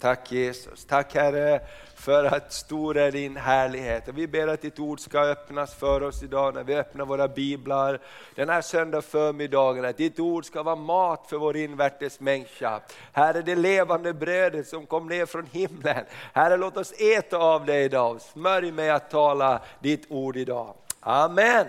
[0.00, 0.84] Tack Jesus.
[0.84, 1.60] Tack Herre
[1.94, 4.08] för att stor är din härlighet.
[4.14, 8.00] Vi ber att ditt ord ska öppnas för oss idag när vi öppnar våra biblar
[8.34, 9.84] den här söndag förmiddagen.
[9.84, 12.80] Att ditt ord ska vara mat för vår invärtes människa.
[13.12, 16.04] Herre det levande brödet som kom ner från himlen.
[16.32, 18.20] Herre låt oss äta av det idag.
[18.20, 20.74] Smörj mig att tala ditt ord idag.
[21.00, 21.66] Amen.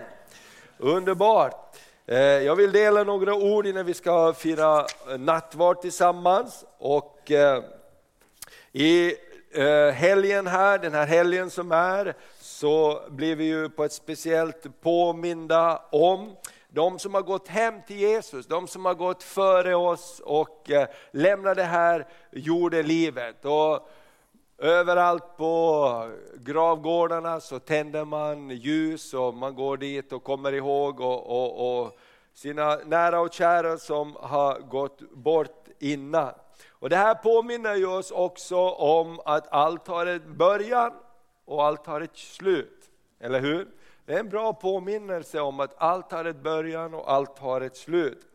[0.78, 1.76] Underbart.
[2.06, 6.64] Eh, jag vill dela några ord innan vi ska fira eh, nattvard tillsammans.
[6.78, 7.62] Och eh,
[8.72, 9.14] i
[9.50, 14.80] eh, helgen här, den här helgen som är, så blir vi ju på ett speciellt
[14.80, 16.36] påminda om
[16.68, 20.88] de som har gått hem till Jesus, de som har gått före oss och eh,
[21.10, 23.44] lämnat det här jordelivet.
[23.44, 23.88] Och
[24.58, 31.26] överallt på gravgårdarna så tänder man ljus och man går dit och kommer ihåg och,
[31.26, 31.98] och, och
[32.34, 36.32] sina nära och kära som har gått bort innan.
[36.80, 40.92] Och Det här påminner ju oss också om att allt har en början
[41.44, 42.90] och allt har ett slut.
[43.20, 43.68] Eller hur?
[44.06, 47.76] Det är en bra påminnelse om att allt har ett början och allt har ett
[47.76, 48.26] slut.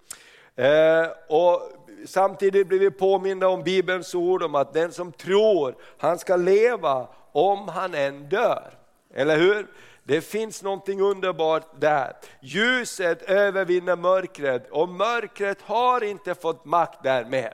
[0.56, 1.62] Eh, och
[2.06, 7.08] Samtidigt blir vi påminna om Bibelns ord om att den som tror, han ska leva
[7.32, 8.74] om han än dör.
[9.14, 9.68] Eller hur?
[10.04, 12.14] Det finns någonting underbart där.
[12.42, 17.54] Ljuset övervinner mörkret och mörkret har inte fått makt därmed.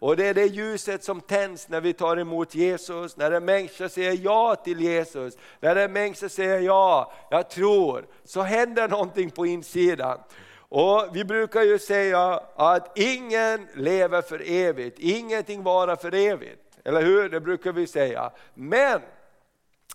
[0.00, 3.88] Och det är det ljuset som tänds när vi tar emot Jesus, när en människa
[3.88, 9.46] säger ja till Jesus, när en människa säger ja, jag tror, så händer någonting på
[9.46, 10.18] insidan.
[10.58, 16.78] Och Vi brukar ju säga att ingen lever för evigt, ingenting varar för evigt.
[16.84, 17.28] Eller hur?
[17.28, 18.30] Det brukar vi säga.
[18.54, 19.00] Men,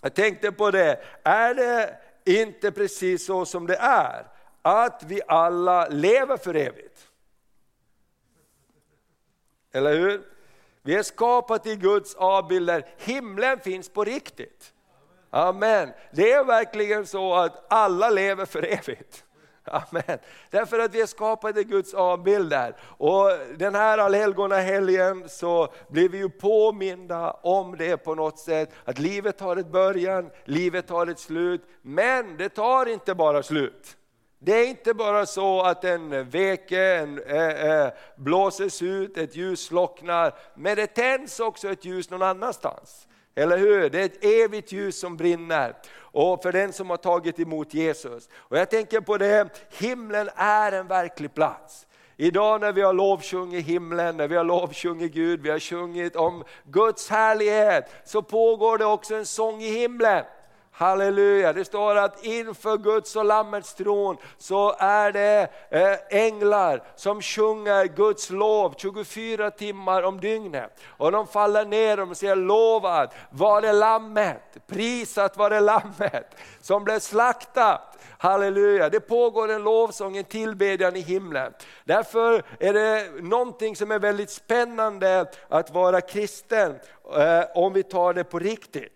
[0.02, 4.26] jag tänkte på det, är det inte precis så som det är?
[4.62, 7.05] Att vi alla lever för evigt?
[9.76, 10.22] Eller hur?
[10.82, 14.72] Vi är skapade i Guds avbilder, himlen finns på riktigt.
[15.30, 15.88] Amen.
[16.12, 19.24] Det är verkligen så att alla lever för evigt.
[19.64, 20.18] Amen.
[20.50, 22.76] Därför att vi är skapade i Guds avbilder.
[22.82, 28.70] Och den här allhelgonahelgen så blir vi ju påminda om det på något sätt.
[28.84, 31.62] Att livet har ett början, livet har ett slut.
[31.82, 33.96] Men det tar inte bara slut.
[34.38, 40.34] Det är inte bara så att en veke en, äh, blåses ut, ett ljus slocknar,
[40.54, 43.08] men det tänds också ett ljus någon annanstans.
[43.34, 43.90] Eller hur?
[43.90, 45.76] Det är ett evigt ljus som brinner.
[45.98, 48.28] Och för den som har tagit emot Jesus.
[48.34, 49.48] Och jag tänker på det,
[49.78, 51.86] himlen är en verklig plats.
[52.16, 56.44] Idag när vi har lovsjungit himlen, när vi har lovsjungit Gud, vi har sjungit om
[56.64, 60.24] Guds härlighet, så pågår det också en sång i himlen.
[60.78, 67.22] Halleluja, det står att inför Guds och Lammets tron så är det eh, änglar som
[67.22, 70.80] sjunger Guds lov 24 timmar om dygnet.
[70.86, 76.84] Och de faller ner och säger lovad var det Lammet, prisat var det Lammet som
[76.84, 77.98] blev slaktat.
[78.18, 81.52] Halleluja, det pågår en lovsång, en tillbedjan i himlen.
[81.84, 86.78] Därför är det någonting som är väldigt spännande att vara kristen,
[87.16, 88.95] eh, om vi tar det på riktigt.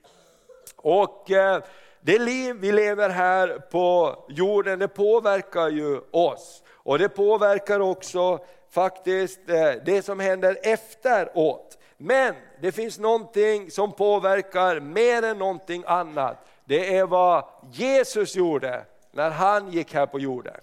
[0.82, 1.62] Och eh,
[2.00, 6.62] det liv vi lever här på jorden, det påverkar ju oss.
[6.72, 8.38] Och det påverkar också
[8.71, 11.78] faktiskt eh, det som händer efteråt.
[11.97, 16.47] Men det finns någonting som påverkar mer än någonting annat.
[16.65, 20.60] Det är vad Jesus gjorde när han gick här på jorden.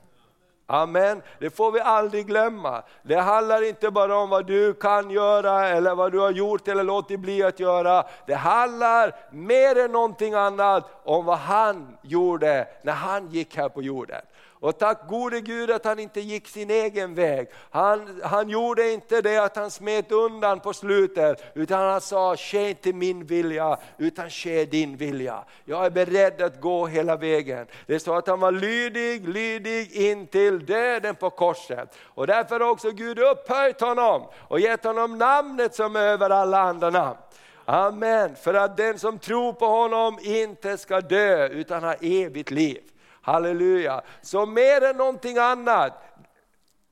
[0.70, 2.84] Amen, det får vi aldrig glömma.
[3.02, 6.84] Det handlar inte bara om vad du kan göra eller vad du har gjort eller
[6.84, 8.06] låtit bli att göra.
[8.26, 13.82] Det handlar mer än någonting annat om vad han gjorde när han gick här på
[13.82, 14.22] jorden.
[14.60, 17.48] Och tack gode Gud att han inte gick sin egen väg.
[17.70, 22.70] Han, han gjorde inte det att han smet undan på slutet, utan han sa, ske
[22.70, 25.44] inte min vilja, utan ske din vilja.
[25.66, 27.68] Jag är beredd att gå hela vägen.
[27.86, 31.96] Det står att han var lydig, lydig in till döden på korset.
[32.04, 36.60] Och därför har också Gud upphöjt honom och gett honom namnet som är över alla
[36.60, 37.18] andra namn.
[37.66, 42.82] Amen, för att den som tror på honom inte ska dö utan ha evigt liv.
[43.28, 44.02] Halleluja.
[44.22, 45.94] Så mer än någonting annat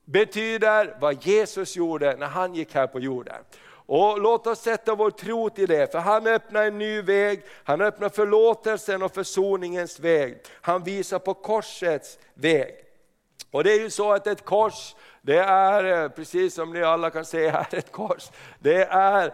[0.05, 3.43] betyder vad Jesus gjorde när han gick här på jorden.
[3.67, 7.81] Och Låt oss sätta vår tro till det, för han öppnar en ny väg, han
[7.81, 10.37] öppnar förlåtelsen och försoningens väg.
[10.61, 12.75] Han visar på korsets väg.
[13.51, 17.09] Och det är ju så att ett kors, det är, eh, precis som ni alla
[17.09, 18.29] kan se här, ett kors,
[18.59, 19.33] det är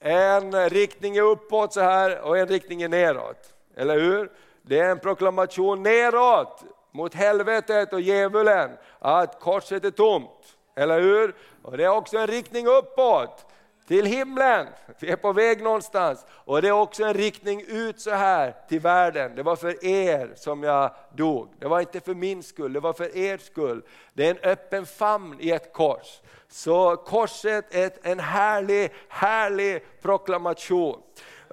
[0.00, 3.54] en riktning uppåt så här och en riktning neråt.
[3.76, 4.30] Eller hur?
[4.62, 10.56] Det är en proklamation neråt mot helvetet och djävulen att korset är tomt.
[10.76, 11.34] Eller hur?
[11.62, 13.46] Och det är också en riktning uppåt
[13.90, 14.66] till himlen.
[14.98, 16.26] Vi är på väg någonstans.
[16.30, 19.34] Och det är också en riktning ut så här till världen.
[19.34, 21.48] Det var för er som jag dog.
[21.58, 23.82] Det var inte för min skull, det var för er skull.
[24.12, 26.20] Det är en öppen famn i ett kors.
[26.48, 31.02] Så korset är en härlig, härlig proklamation.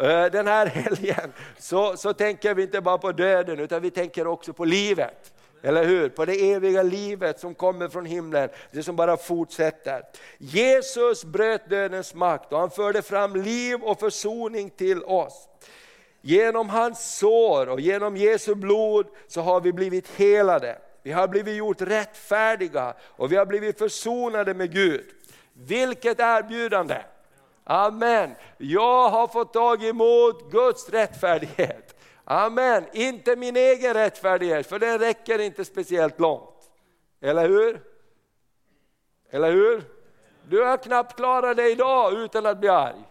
[0.01, 4.27] Eh, den här helgen så, så tänker vi inte bara på döden utan vi tänker
[4.27, 5.33] också på livet.
[5.63, 6.09] Eller hur?
[6.09, 10.03] På det eviga livet som kommer från himlen, det som bara fortsätter.
[10.38, 15.49] Jesus bröt dödens makt och han förde fram liv och försoning till oss.
[16.21, 20.77] Genom hans sår och genom Jesu blod så har vi blivit helade.
[21.03, 25.05] Vi har blivit gjort rättfärdiga och vi har blivit försonade med Gud.
[25.53, 26.97] Vilket erbjudande!
[27.69, 28.36] Amen.
[28.58, 31.96] Jag har fått tag emot Guds rättfärdighet.
[32.24, 32.86] Amen.
[32.94, 36.72] Inte min egen rättfärdighet, för den räcker inte speciellt långt.
[37.22, 37.81] Eller hur?
[39.30, 39.84] Eller hur?
[40.50, 43.04] Du har knappt klarat dig idag utan att bli arg.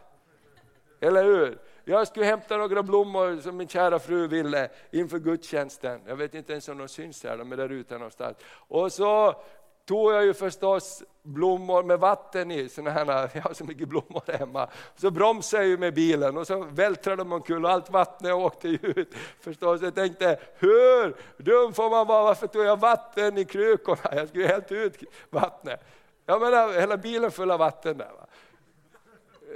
[1.01, 1.59] Eller hur?
[1.85, 6.01] Jag skulle hämta några blommor som min kära fru ville inför gudstjänsten.
[6.07, 8.37] Jag vet inte ens om de syns här, de är där ute någonstans.
[8.49, 9.43] Och så
[9.85, 14.39] tog jag ju förstås blommor med vatten i, såna här, jag har så mycket blommor
[14.39, 14.69] hemma.
[14.97, 18.69] Så bromsade jag ju med bilen och så vältrade de omkull och allt vattnet åkte
[18.69, 19.15] ut.
[19.41, 19.83] Förstås.
[19.83, 24.17] Jag tänkte, hur dum får man vara, varför tog jag vatten i krukorna?
[24.17, 25.81] Jag skulle ju helt ut vattnet.
[26.27, 28.07] Jag menar, hela bilen full av vatten där.
[28.07, 28.27] Va?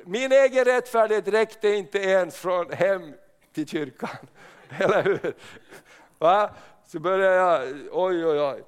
[0.04, 3.14] Min egen rättfärdighet räckte inte ens från hem
[3.52, 4.26] till kyrkan.
[4.78, 5.34] Eller hur?
[6.18, 6.50] Va?
[6.86, 7.62] Så började jag,
[7.92, 8.62] oj oj oj.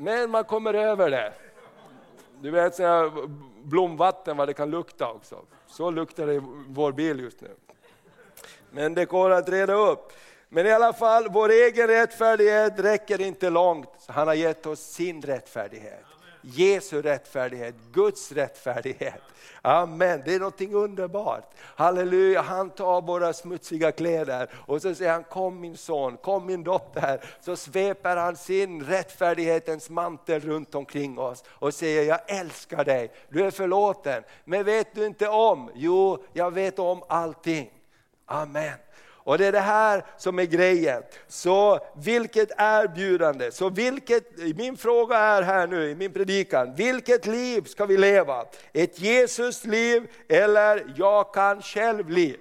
[0.00, 1.32] Men man kommer över det.
[2.40, 3.12] Du vet så här,
[3.62, 5.42] blomvatten vad det kan lukta också.
[5.66, 7.50] Så luktar det i vår bil just nu.
[8.70, 10.12] Men det går att reda upp.
[10.48, 13.90] Men i alla fall, vår egen rättfärdighet räcker inte långt.
[14.06, 16.04] Han har gett oss sin rättfärdighet.
[16.42, 19.22] Jesu rättfärdighet, Guds rättfärdighet.
[19.62, 21.50] Amen, det är någonting underbart.
[21.58, 26.64] Halleluja, han tar våra smutsiga kläder och så säger han kom min son, kom min
[26.64, 27.24] dotter.
[27.40, 33.44] Så sveper han sin rättfärdighetens mantel runt omkring oss och säger jag älskar dig, du
[33.44, 34.22] är förlåten.
[34.44, 35.70] Men vet du inte om?
[35.74, 37.70] Jo, jag vet om allting.
[38.26, 38.74] Amen.
[39.28, 41.02] Och det är det här som är grejen.
[41.26, 47.64] Så vilket erbjudande, så vilket, min fråga är här nu i min predikan, vilket liv
[47.64, 48.44] ska vi leva?
[48.72, 52.40] Ett Jesus liv eller jag kan själv-liv?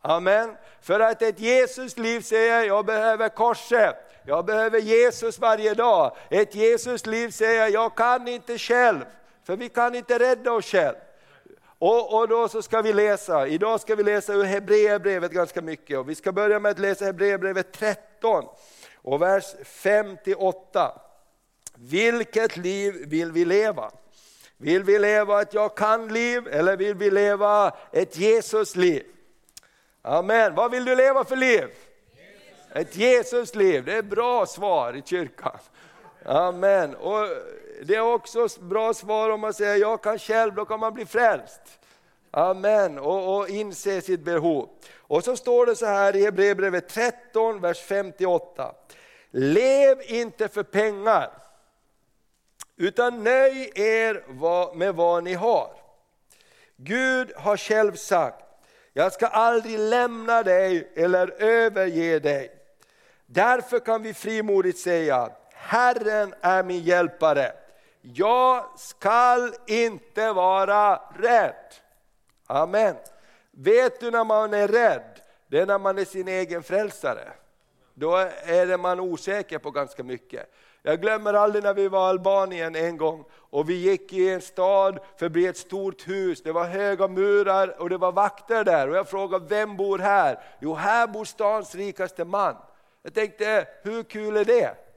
[0.00, 0.56] Amen.
[0.82, 6.16] För att ett Jesus liv säger jag behöver korset, jag behöver Jesus varje dag.
[6.30, 9.04] Ett Jesus liv säger jag kan inte själv,
[9.44, 11.00] för vi kan inte rädda oss själva.
[11.80, 15.98] Och, och, då så ska vi läsa, idag ska vi läsa ur Hebreerbrevet ganska mycket.
[15.98, 18.44] Och vi ska börja med att läsa Hebreerbrevet 13
[18.94, 20.90] och vers 5-8.
[21.74, 23.90] Vilket liv vill vi leva?
[24.56, 29.04] Vill vi leva ett jag kan-liv eller vill vi leva ett Jesus-liv?
[30.02, 30.54] Amen.
[30.54, 31.66] Vad vill du leva för liv?
[31.66, 31.76] Jesus.
[32.72, 35.58] Ett Jesus-liv, det är ett bra svar i kyrkan.
[36.24, 36.94] Amen.
[36.94, 37.26] Och
[37.82, 41.06] det är också bra svar om man säger jag kan själv, då kan man bli
[41.06, 41.60] frälst.
[42.30, 44.68] Amen, och, och inse sitt behov.
[44.96, 48.74] Och så står det så här i Hebreerbrevet 13, vers 58.
[49.30, 51.30] Lev inte för pengar,
[52.76, 54.24] utan nöj er
[54.74, 55.72] med vad ni har.
[56.76, 58.44] Gud har själv sagt,
[58.92, 62.50] jag ska aldrig lämna dig eller överge dig.
[63.26, 67.52] Därför kan vi frimodigt säga, Herren är min hjälpare.
[68.02, 71.74] Jag skall inte vara rädd.
[72.46, 72.96] Amen.
[73.50, 75.20] Vet du när man är rädd?
[75.46, 77.28] Det är när man är sin egen frälsare.
[77.94, 80.52] Då är det man osäker på ganska mycket.
[80.82, 84.40] Jag glömmer aldrig när vi var i Albanien en gång och vi gick i en
[84.40, 86.42] stad förbi ett stort hus.
[86.42, 90.40] Det var höga murar och det var vakter där och jag frågade vem bor här?
[90.60, 92.56] Jo, här bor stans rikaste man.
[93.02, 94.89] Jag tänkte, hur kul är det?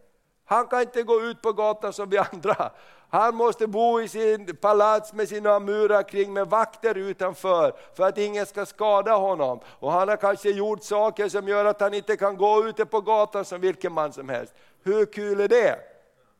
[0.53, 2.71] Han kan inte gå ut på gatan som vi andra.
[3.09, 8.17] Han måste bo i sin palats med sina murar kring med vakter utanför för att
[8.17, 9.59] ingen ska skada honom.
[9.79, 13.01] Och han har kanske gjort saker som gör att han inte kan gå ute på
[13.01, 14.53] gatan som vilken man som helst.
[14.83, 15.92] Hur kul är det?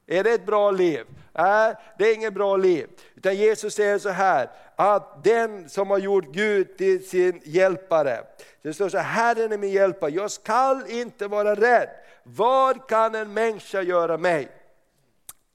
[0.08, 1.06] Är det ett bra liv?
[1.34, 2.88] Nej, det är inget bra liv.
[3.16, 8.24] Utan Jesus säger så här, att den som har gjort Gud till sin hjälpare,
[8.62, 11.90] det står så här, Herren är min hjälpare, jag skall inte vara rädd.
[12.24, 14.50] Vad kan en människa göra mig?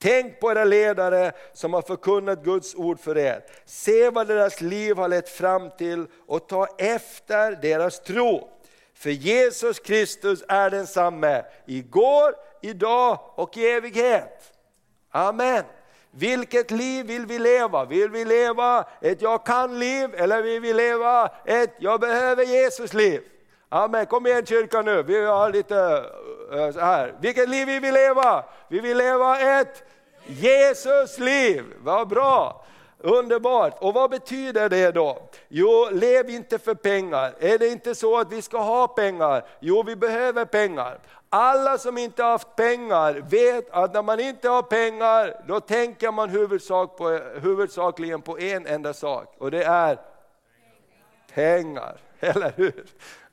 [0.01, 3.45] Tänk på era ledare som har förkunnat Guds ord för er.
[3.65, 8.49] Se vad deras liv har lett fram till och ta efter deras tro.
[8.99, 14.53] För Jesus Kristus är densamme igår, idag och i evighet.
[15.11, 15.65] Amen.
[16.11, 17.85] Vilket liv vill vi leva?
[17.85, 23.23] Vill vi leva ett jag kan-liv eller vill vi leva ett jag behöver Jesus-liv?
[23.69, 26.05] Amen, kom igen kyrkan nu, vi har lite
[26.53, 27.15] eh, så här.
[27.21, 28.45] Vilket liv vill vi leva?
[28.69, 29.83] Vi vill leva ett
[30.27, 32.65] Jesus-liv, vad bra!
[33.01, 33.79] Underbart!
[33.81, 35.19] Och vad betyder det då?
[35.49, 37.35] Jo, lev inte för pengar.
[37.39, 39.45] Är det inte så att vi ska ha pengar?
[39.61, 40.99] Jo, vi behöver pengar.
[41.29, 46.13] Alla som inte har haft pengar vet att när man inte har pengar, då tänker
[46.13, 47.09] man huvudsak på,
[47.43, 49.99] huvudsakligen på en enda sak och det är
[51.35, 51.97] pengar.
[52.21, 52.85] Eller hur?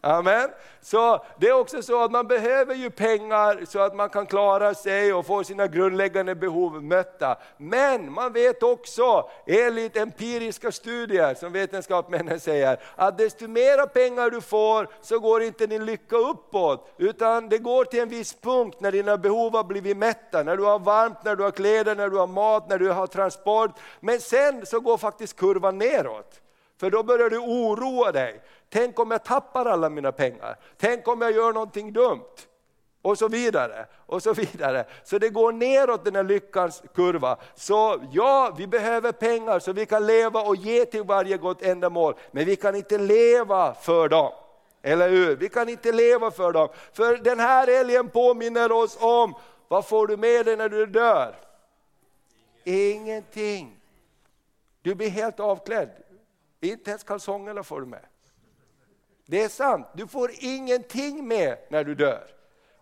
[0.05, 0.49] Amen.
[0.81, 4.73] Så det är också så att man behöver ju pengar så att man kan klara
[4.73, 7.37] sig och få sina grundläggande behov mötta.
[7.57, 14.41] Men man vet också, enligt empiriska studier som vetenskapsmännen säger, att desto mera pengar du
[14.41, 18.91] får så går inte din lycka uppåt, utan det går till en viss punkt när
[18.91, 22.17] dina behov har blivit mätta, när du har varmt, när du har kläder, när du
[22.17, 23.71] har mat, när du har transport.
[23.99, 26.41] Men sen så går faktiskt kurvan neråt.
[26.79, 28.41] För då börjar du oroa dig.
[28.69, 30.59] Tänk om jag tappar alla mina pengar?
[30.77, 32.35] Tänk om jag gör någonting dumt?
[33.01, 34.85] Och så vidare, och så vidare.
[35.03, 37.37] Så det går neråt den här lyckans kurva.
[37.55, 42.15] Så ja, vi behöver pengar så vi kan leva och ge till varje gott ändamål.
[42.31, 44.31] Men vi kan inte leva för dem.
[44.81, 45.35] Eller hur?
[45.35, 46.67] Vi kan inte leva för dem.
[46.93, 49.33] För den här älgen påminner oss om,
[49.67, 51.35] vad får du med dig när du dör?
[52.63, 53.77] Ingenting.
[54.81, 55.89] Du blir helt avklädd.
[56.71, 58.05] Inte ens kalsongerna får du med.
[59.25, 62.27] Det är sant, du får ingenting med när du dör.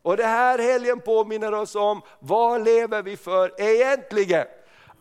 [0.01, 4.47] Och det här helgen påminner oss om, vad lever vi för egentligen?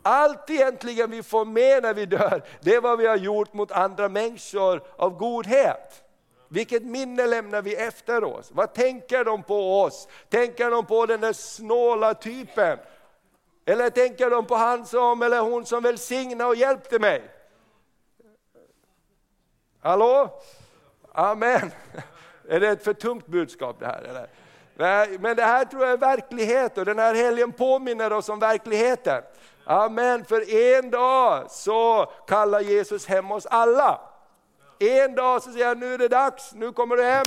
[0.01, 3.71] Allt egentligen vi får med när vi dör, det är vad vi har gjort mot
[3.71, 6.03] andra människor av godhet.
[6.47, 8.51] Vilket minne lämnar vi efter oss?
[8.51, 10.07] Vad tänker de på oss?
[10.29, 12.77] Tänker de på den där snåla typen?
[13.65, 17.23] Eller tänker de på han som, eller hon som välsignade och hjälpte mig?
[19.83, 20.41] Hallå?
[21.11, 21.71] Amen.
[22.49, 24.01] Är det ett för tungt budskap det här?
[24.01, 25.17] Eller?
[25.17, 29.23] Men det här tror jag är verklighet och den här helgen påminner oss om verkligheten.
[29.65, 34.01] Amen, för en dag så kallar Jesus hem oss alla.
[34.79, 37.25] En dag så säger han, nu är det dags, nu kommer du hem.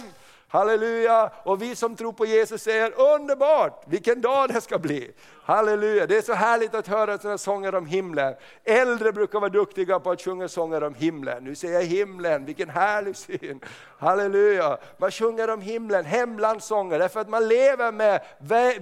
[0.56, 1.30] Halleluja!
[1.42, 5.10] Och vi som tror på Jesus säger underbart, vilken dag det ska bli.
[5.42, 6.06] Halleluja!
[6.06, 8.34] Det är så härligt att höra sådana sånger om himlen.
[8.64, 11.44] Äldre brukar vara duktiga på att sjunga sånger om himlen.
[11.44, 13.60] Nu säger jag himlen, vilken härlig syn.
[13.98, 14.78] Halleluja!
[14.96, 18.20] Man sjunger om himlen, hemlandssånger, därför att man lever med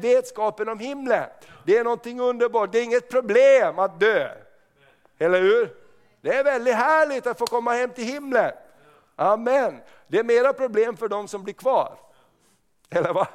[0.00, 1.24] vetskapen om himlen.
[1.66, 4.28] Det är någonting underbart, det är inget problem att dö.
[5.18, 5.70] Eller hur?
[6.20, 8.52] Det är väldigt härligt att få komma hem till himlen.
[9.16, 9.80] Amen.
[10.08, 11.98] Det är mera problem för de som blir kvar.
[12.90, 13.26] Eller vad?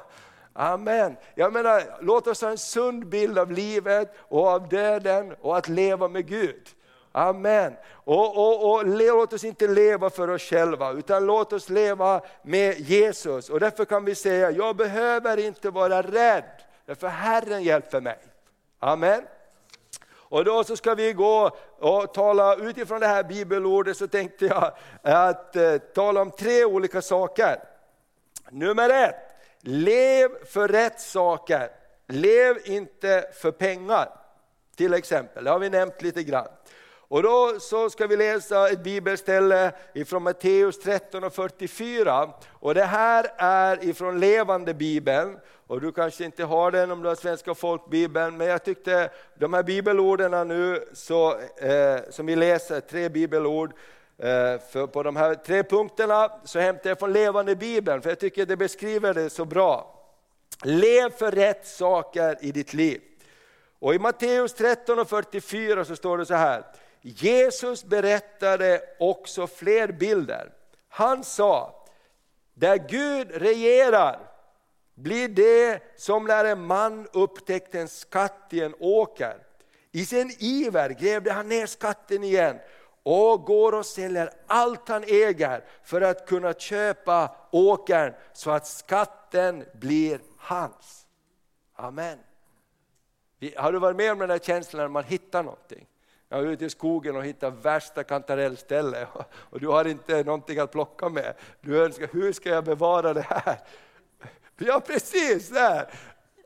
[0.52, 1.16] Amen.
[1.34, 5.68] Jag menar, låt oss ha en sund bild av livet och av döden och att
[5.68, 6.68] leva med Gud.
[7.12, 7.76] Amen.
[7.90, 12.80] Och, och, och låt oss inte leva för oss själva, utan låt oss leva med
[12.80, 13.50] Jesus.
[13.50, 16.44] Och därför kan vi säga, jag behöver inte vara rädd,
[16.86, 18.18] därför Herren hjälper mig.
[18.78, 19.22] Amen.
[20.30, 24.72] Och då så ska vi gå och tala utifrån det här bibelordet så tänkte jag
[25.02, 27.56] att eh, tala om tre olika saker.
[28.50, 29.16] Nummer ett,
[29.60, 31.68] lev för rätt saker.
[32.08, 34.08] Lev inte för pengar.
[34.76, 36.48] Till exempel, det har vi nämnt lite grann.
[37.10, 42.30] Och då så ska vi läsa ett bibelställe ifrån Matteus 13 och 44.
[42.50, 45.38] Och det här är ifrån levande bibeln.
[45.70, 49.54] Och du kanske inte har den om du har Svenska folkbibeln, men jag tyckte de
[49.54, 53.72] här bibelorden nu så, eh, som vi läser, tre bibelord,
[54.18, 58.18] eh, för på de här tre punkterna så hämtar jag från levande bibeln, för jag
[58.18, 60.00] tycker det beskriver det så bra.
[60.62, 63.00] Lev för rätt saker i ditt liv.
[63.78, 66.64] Och i Matteus 13 och 44 så står det så här,
[67.00, 70.52] Jesus berättade också fler bilder.
[70.88, 71.84] Han sa,
[72.54, 74.29] där Gud regerar
[74.94, 79.36] blir det som när en man upptäckte en skatt i en åker.
[79.92, 82.58] I sin iver grävde han ner skatten igen
[83.02, 89.64] och går och säljer allt han äger för att kunna köpa åkern så att skatten
[89.74, 91.06] blir hans.
[91.74, 92.18] Amen.
[93.56, 95.86] Har du varit med om den där känslan när man hittar någonting?
[96.28, 100.72] Jag är ute i skogen och hittar värsta kantarellstället och du har inte någonting att
[100.72, 101.34] plocka med.
[101.60, 103.58] Du önskar, hur ska jag bevara det här?
[104.62, 105.86] Ja precis, där.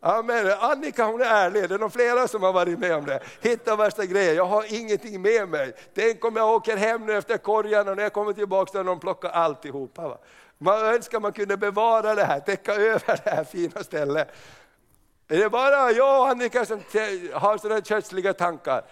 [0.00, 0.52] Amen.
[0.60, 3.20] Annika hon är ärlig, det är nog flera som har varit med om det.
[3.40, 5.72] Hitta värsta grejen, jag har ingenting med mig.
[5.94, 8.84] Tänk om jag åker hem nu efter korgen och när jag kommer tillbaka så har
[8.84, 10.08] de plockat alltihopa.
[10.08, 10.18] Va?
[10.58, 14.28] Man önskar man kunde bevara det här, täcka över det här fina stället.
[15.28, 16.80] Är det bara jag och Annika som
[17.32, 18.84] har sådana kötsliga tankar?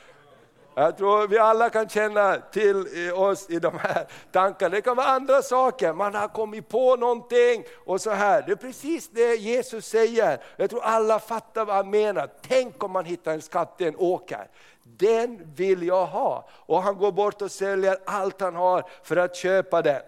[0.75, 4.71] Jag tror vi alla kan känna till eh, oss i de här tankarna.
[4.71, 8.43] Det kan vara andra saker, man har kommit på någonting och så här.
[8.43, 10.43] Det är precis det Jesus säger.
[10.57, 12.29] Jag tror alla fattar vad han menar.
[12.49, 14.49] Tänk om man hittar en skatt i en åker.
[14.83, 16.49] Den vill jag ha.
[16.51, 20.03] Och han går bort och säljer allt han har för att köpa den.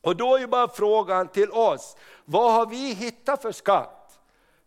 [0.00, 4.01] Och då är bara frågan till oss, vad har vi hittat för skatt?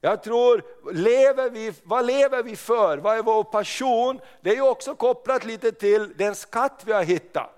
[0.05, 2.97] Jag tror, lever vi, vad lever vi för?
[2.97, 4.19] Vad är vår passion?
[4.41, 7.50] Det är ju också kopplat lite till den skatt vi har hittat.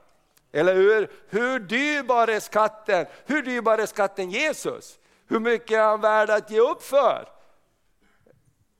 [0.51, 1.11] Eller hur?
[1.29, 3.05] Hur dyrbar är skatten?
[3.25, 4.99] Hur dyrbar är skatten Jesus?
[5.27, 7.29] Hur mycket är han värd att ge upp för?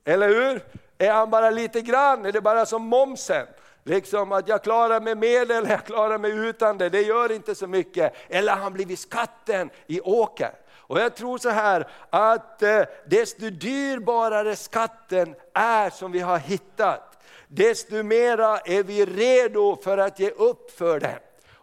[0.04, 0.64] Eller hur?
[0.98, 2.26] Är han bara lite grann?
[2.26, 3.46] Är det bara som momsen?
[3.84, 7.54] Liksom att jag klarar mig med eller jag klarar mig utan det, det gör inte
[7.54, 8.14] så mycket.
[8.28, 10.54] Eller har han blivit skatten i åkern?
[10.88, 17.18] Och jag tror så här att eh, desto dyrbarare skatten är som vi har hittat,
[17.48, 21.18] desto mera är vi redo för att ge upp för den.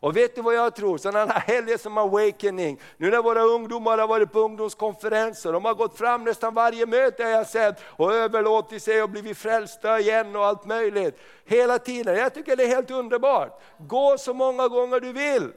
[0.06, 0.98] Och vet du vad jag tror?
[0.98, 5.74] Sådana här helger som Awakening, nu när våra ungdomar har varit på ungdomskonferenser, de har
[5.74, 10.36] gått fram nästan varje möte jag har sett och överlåtit sig och blivit frälsta igen
[10.36, 11.20] och allt möjligt.
[11.46, 13.62] Hela tiden, jag tycker det är helt underbart.
[13.78, 15.52] Gå så många gånger du vill.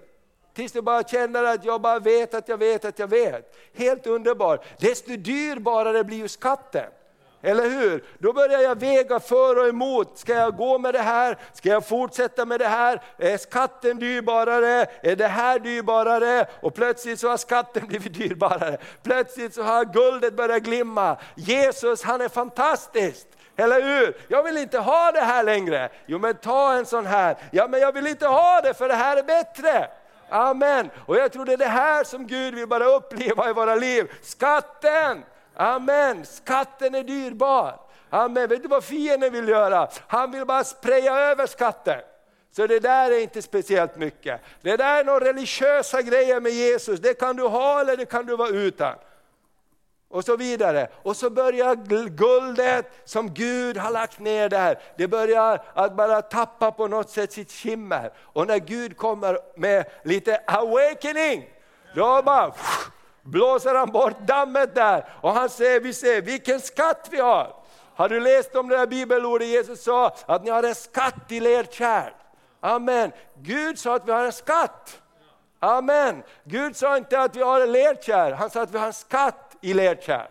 [0.59, 3.57] Tills du bara känner att jag bara vet att jag vet att jag vet.
[3.75, 4.65] Helt underbart.
[4.79, 6.91] Desto dyrbarare blir ju skatten.
[7.43, 8.05] Eller hur?
[8.19, 10.19] Då börjar jag väga för och emot.
[10.19, 11.39] Ska jag gå med det här?
[11.53, 13.03] Ska jag fortsätta med det här?
[13.19, 14.87] Är skatten dyrbarare?
[15.03, 16.47] Är det här dyrbarare?
[16.63, 18.79] Och plötsligt så har skatten blivit dyrbarare.
[19.03, 21.17] Plötsligt så har guldet börjat glimma.
[21.35, 23.27] Jesus han är fantastisk.
[23.57, 24.17] Eller hur?
[24.29, 25.89] Jag vill inte ha det här längre.
[26.07, 27.37] Jo men ta en sån här.
[27.51, 29.89] Ja men jag vill inte ha det för det här är bättre.
[30.29, 30.91] Amen.
[31.07, 34.13] Och jag tror det är det här som Gud vill bara uppleva i våra liv.
[34.23, 35.25] Skatten!
[35.57, 36.27] Amen.
[36.27, 37.81] Skatten är dyrbar.
[38.11, 38.49] Amen.
[38.49, 39.89] Vet du vad fienden vill göra?
[40.07, 42.01] Han vill bara spraya över skatten.
[42.53, 44.41] Så det där är inte speciellt mycket.
[44.63, 48.27] Det där är några religiösa grejer med Jesus, det kan du ha eller det kan
[48.27, 48.95] du vara utan
[50.11, 50.89] och så vidare.
[51.03, 51.75] Och så börjar
[52.09, 57.33] guldet som Gud har lagt ner där, det börjar att bara tappa på något sätt
[57.33, 58.13] sitt skimmer.
[58.19, 61.51] Och när Gud kommer med lite awakening,
[61.95, 62.53] då bara
[63.23, 67.55] blåser han bort dammet där och han säger, vi ser vilken skatt vi har.
[67.95, 71.41] Har du läst om det där bibelordet Jesus sa att ni har en skatt i
[71.41, 72.13] lerkärl?
[72.61, 73.13] Amen.
[73.35, 75.01] Gud sa att vi har en skatt.
[75.61, 76.23] Amen.
[76.45, 79.48] Gud sa inte att vi har en lerkärl, han sa att vi har en skatt
[79.61, 80.27] i lerkärl.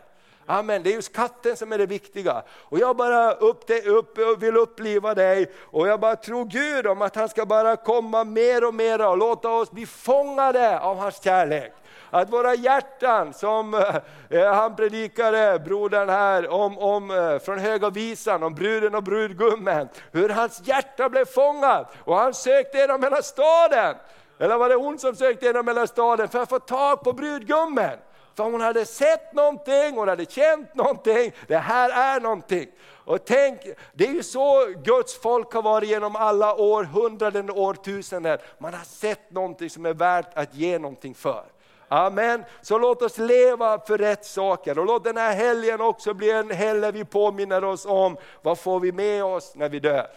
[0.50, 2.44] Amen, det är ju skatten som är det viktiga.
[2.60, 7.16] Och jag bara upp, upp, vill uppliva dig och jag bara tror Gud om att
[7.16, 11.74] han ska bara komma mer och mer och låta oss bli fångade av hans kärlek.
[12.10, 13.96] Att våra hjärtan, som eh,
[14.30, 19.90] eh han predikade, brodern här, om, om, eh, från Höga Visan, om bruden och brudgummen,
[20.12, 23.96] hur hans hjärta blev fångat och han sökte genom hela staden.
[24.40, 27.98] Eller var det hon som sökte genom hela staden för att få tag på brudgummen?
[28.38, 32.67] För hon hade sett någonting, hon hade känt någonting, det här är någonting.
[33.06, 33.62] Och tänk,
[33.93, 38.38] det är ju så Guds folk har varit genom alla århundraden och årtusenden.
[38.58, 41.43] Man har sett någonting som är värt att ge någonting för.
[41.88, 42.43] Amen.
[42.62, 46.52] Så låt oss leva för rätt saker och låt den här helgen också bli en
[46.52, 50.10] helg där vi påminner oss om vad får vi med oss när vi dör.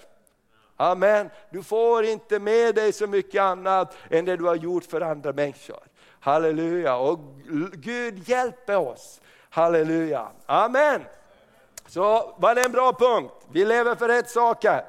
[0.76, 1.30] Amen.
[1.50, 5.32] Du får inte med dig så mycket annat än det du har gjort för andra
[5.32, 5.89] människor.
[6.20, 7.18] Halleluja, och
[7.72, 9.20] Gud hjälper oss.
[9.50, 11.04] Halleluja, amen.
[11.86, 14.84] Så var det en bra punkt, vi lever för rätt saker.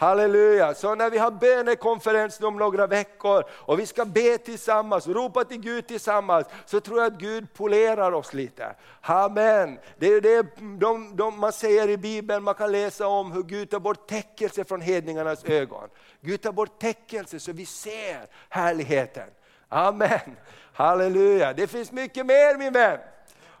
[0.00, 0.74] Halleluja!
[0.74, 5.60] Så när vi har bönekonferens om några veckor och vi ska be tillsammans, ropa till
[5.60, 8.74] Gud tillsammans, så tror jag att Gud polerar oss lite.
[9.00, 9.78] Amen!
[9.98, 10.46] Det är det
[10.78, 14.64] de, de, man säger i Bibeln, man kan läsa om hur Gud tar bort täckelse
[14.64, 15.88] från hedningarnas ögon.
[16.20, 19.28] Gud tar bort täckelse så vi ser härligheten.
[19.70, 20.36] Amen!
[20.72, 22.98] Halleluja, det finns mycket mer min vän.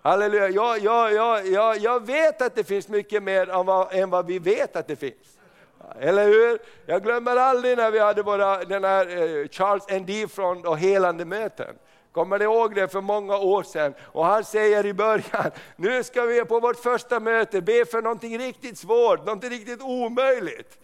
[0.02, 4.10] Halleluja, jag, jag, jag, jag, jag vet att det finns mycket mer än vad, än
[4.10, 5.38] vad vi vet att det finns.
[6.00, 6.58] Eller hur?
[6.86, 10.28] Jag glömmer aldrig när vi hade våra, den här eh, Charles N.D.
[10.28, 11.74] från och helande möten.
[12.12, 13.94] Kommer ni ihåg det för många år sedan?
[14.00, 18.38] Och han säger i början, nu ska vi på vårt första möte be för någonting
[18.38, 20.78] riktigt svårt, någonting riktigt omöjligt.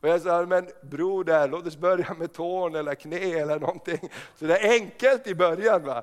[0.00, 4.10] Och jag sa, men broder, låt oss börja med tån eller knä eller någonting.
[4.36, 5.84] Så det är enkelt i början.
[5.84, 6.02] Va?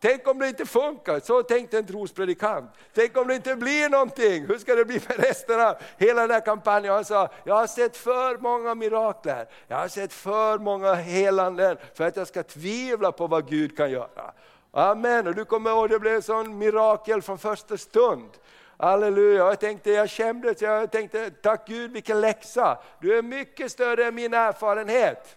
[0.00, 2.70] Tänk om det inte funkar, så tänkte en trospredikant.
[2.94, 6.30] Tänk om det inte blir någonting, hur ska det bli med resten av hela den
[6.30, 6.94] här kampanjen?
[6.94, 12.04] Han sa, jag har sett för många mirakler, jag har sett för många helanden för
[12.04, 14.32] att jag ska tvivla på vad Gud kan göra.
[14.70, 18.30] Amen, och du kommer ihåg det blev en sån mirakel från första stund.
[18.80, 22.78] Halleluja, jag tänkte, jag kändes, jag tänkte, tack Gud vilken läxa.
[23.00, 25.36] Du är mycket större än min erfarenhet.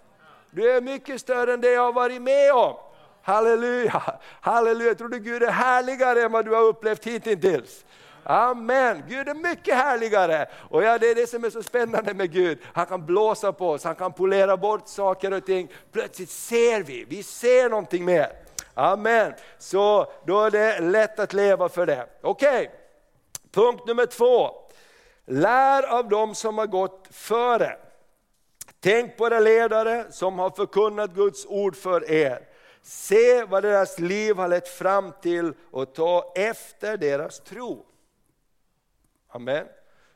[0.51, 2.75] Du är mycket större än det jag har varit med om.
[3.21, 4.03] Halleluja,
[4.41, 4.95] halleluja.
[4.95, 7.85] Tror du Gud är härligare än vad du har upplevt hittills?
[8.23, 10.45] Amen, Gud är mycket härligare.
[10.69, 12.59] Och ja, det är det som är så spännande med Gud.
[12.73, 15.71] Han kan blåsa på oss, han kan polera bort saker och ting.
[15.91, 18.27] Plötsligt ser vi, vi ser någonting mer.
[18.73, 22.05] Amen, så då är det lätt att leva för det.
[22.21, 22.80] Okej, okay
[23.51, 24.51] punkt nummer två.
[25.25, 27.77] Lär av dem som har gått före.
[28.79, 32.47] Tänk på era ledare som har förkunnat Guds ord för er.
[32.81, 37.85] Se vad deras liv har lett fram till och ta efter deras tro.
[39.27, 39.65] Amen.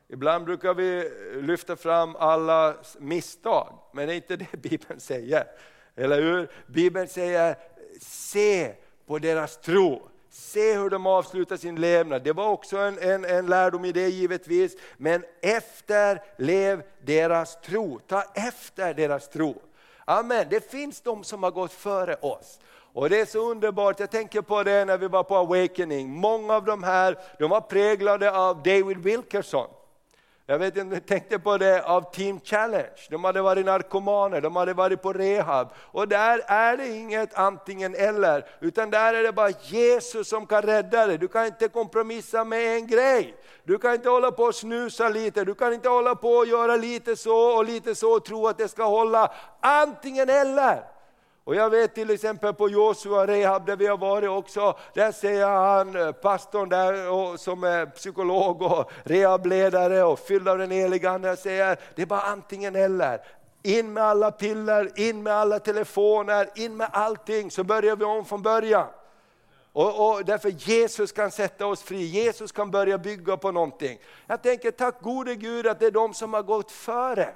[0.08, 5.48] Ibland brukar vi lyfta fram alla misstag, men det är inte det Bibeln säger.
[5.95, 6.52] Eller hur?
[6.67, 7.56] Bibeln säger,
[8.02, 8.74] se
[9.06, 10.10] på deras tro.
[10.38, 12.24] Se hur de avslutar sin levnad.
[12.24, 14.76] Det var också en, en, en lärdom i det givetvis.
[14.98, 18.00] Men efterlev deras tro.
[18.08, 19.62] Ta efter deras tro.
[20.06, 20.48] Amen.
[20.50, 22.60] Det finns de som har gått före oss.
[22.93, 26.10] Och det är så underbart, jag tänker på det när vi var på Awakening.
[26.10, 29.67] Många av de här de var präglade av David Wilkerson.
[30.47, 33.08] Jag vet inte, jag tänkte på det av Team Challenge.
[33.10, 35.67] De hade varit narkomaner, de hade varit på rehab.
[35.77, 40.62] Och där är det inget antingen eller, utan där är det bara Jesus som kan
[40.62, 41.17] rädda dig.
[41.17, 43.36] Du kan inte kompromissa med en grej.
[43.63, 46.75] Du kan inte hålla på och snusa lite, du kan inte hålla på och göra
[46.75, 49.31] lite så och lite så och tro att det ska hålla.
[49.60, 50.94] Antingen eller.
[51.45, 55.47] Och jag vet till exempel på Josua Rehab där vi har varit också, där säger
[55.47, 61.38] han, eh, pastorn där som är psykolog och rehabledare och fylld av den helige Ande,
[61.38, 63.21] säger det är bara antingen eller.
[63.63, 68.25] In med alla piller, in med alla telefoner, in med allting så börjar vi om
[68.25, 68.88] från början.
[69.73, 73.99] Och, och därför Jesus kan sätta oss fri, Jesus kan börja bygga på någonting.
[74.27, 77.29] Jag tänker tack gode Gud att det är de som har gått före.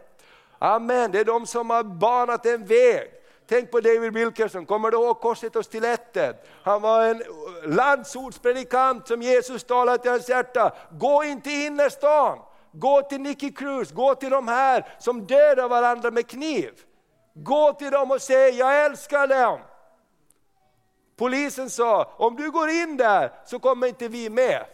[0.60, 3.19] Amen, det är de som har banat en väg.
[3.50, 6.36] Tänk på David Wilkerson, kommer du ihåg korset och stiletten?
[6.64, 7.24] Han var en
[7.64, 10.74] landsordspredikant som Jesus talade till hans hjärta.
[10.92, 12.40] Gå inte in innerstan,
[12.72, 16.72] gå till Nicky Cruz, gå till de här som dödar varandra med kniv.
[17.34, 19.60] Gå till dem och säg, jag älskar dem.
[21.18, 24.66] Polisen sa, om du går in där så kommer inte vi med.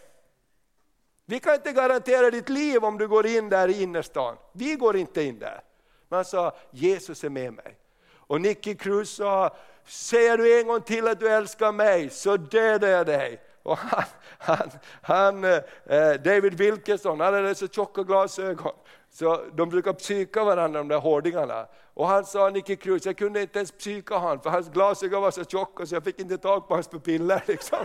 [1.26, 4.36] Vi kan inte garantera ditt liv om du går in där i innerstan.
[4.52, 5.60] Vi går inte in där.
[6.08, 7.78] Men han sa, Jesus är med mig.
[8.26, 12.88] Och Nicky Cruz sa, säger du en gång till att du älskar mig så dödar
[12.88, 13.40] jag dig.
[13.62, 14.04] Och han,
[14.38, 14.70] han,
[15.02, 18.72] han eh, David Wilkerson, han hade så tjocka glasögon.
[19.10, 21.66] Så de brukar psyka varandra de där hårdingarna.
[21.94, 25.30] Och han sa, Nicky Cruz, jag kunde inte ens psyka honom för hans glasögon var
[25.30, 27.42] så tjocka så jag fick inte tag på hans pupiller.
[27.46, 27.78] Liksom.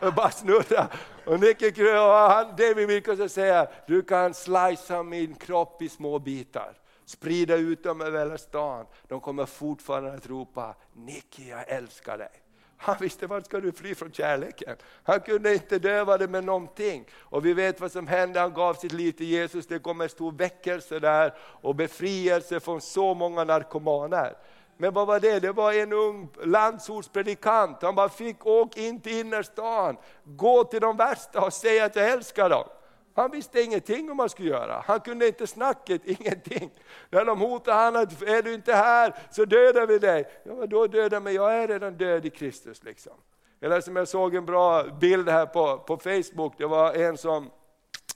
[0.00, 0.88] Jag bara snurra.
[1.24, 6.18] Och Nicky Cruz, och han, David Wilkerson säger, du kan slicea min kropp i små
[6.18, 8.86] bitar sprida ut dem över hela stan.
[9.08, 12.30] De kommer fortfarande att ropa, Nicky jag älskar dig.
[12.76, 14.76] Han visste vart ska du fly från kärleken.
[15.02, 17.08] Han kunde inte döva det med någonting.
[17.14, 19.66] Och vi vet vad som hände, han gav sitt liv till Jesus.
[19.66, 24.36] Det kom en stor väckelse där och befrielse från så många narkomaner.
[24.76, 25.40] Men vad var det?
[25.40, 27.82] Det var en ung landsortspredikant.
[27.82, 32.10] Han bara fick åk in till innerstan, gå till de värsta och säga att jag
[32.10, 32.68] älskar dem.
[33.14, 34.84] Han visste ingenting om vad han skulle göra.
[34.86, 36.70] Han kunde inte snacket, ingenting.
[37.10, 40.24] När de hotade honom att är du inte här så dödar vi dig.
[40.44, 42.84] Ja, men då dödar mig, jag är redan död i Kristus.
[42.84, 43.12] Liksom.
[43.60, 47.50] Eller som jag såg en bra bild här på, på Facebook, det var en som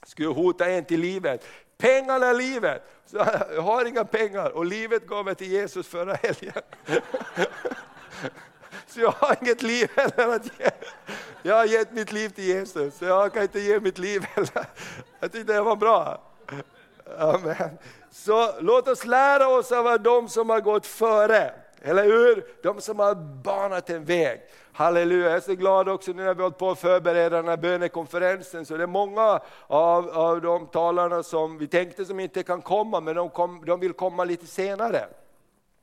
[0.05, 1.45] skulle hota en till livet.
[1.77, 3.17] Pengarna är livet, så
[3.55, 6.61] jag har inga pengar och livet gav jag till Jesus förra helgen.
[8.87, 10.69] Så jag har inget liv heller att ge.
[11.43, 14.65] Jag har gett mitt liv till Jesus, så jag kan inte ge mitt liv heller.
[15.19, 16.21] Jag tyckte det var bra.
[17.17, 17.77] Amen.
[18.11, 21.53] Så låt oss lära oss av de som har gått före.
[21.81, 22.45] Eller hur?
[22.63, 24.41] De som har banat en väg.
[24.73, 27.57] Halleluja, jag är så glad också nu när vi hållit på att förbereda den här
[27.57, 32.61] bönekonferensen, så det är många av, av de talarna som vi tänkte som inte kan
[32.61, 35.05] komma, men de, kom, de vill komma lite senare.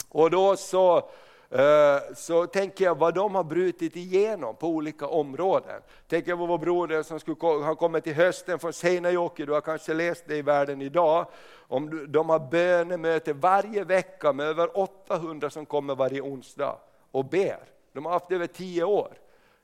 [0.08, 1.10] Och då så
[1.50, 5.82] Eh, så tänker jag vad de har brutit igenom på olika områden.
[6.08, 9.60] Tänker jag på vår broder som skulle, har kommit till hösten från Seinäjoki, du har
[9.60, 11.26] kanske läst det i Världen idag.
[11.68, 16.78] Om de har bönemöte varje vecka med över 800 som kommer varje onsdag
[17.10, 17.58] och ber.
[17.92, 19.12] De har haft det över tio år.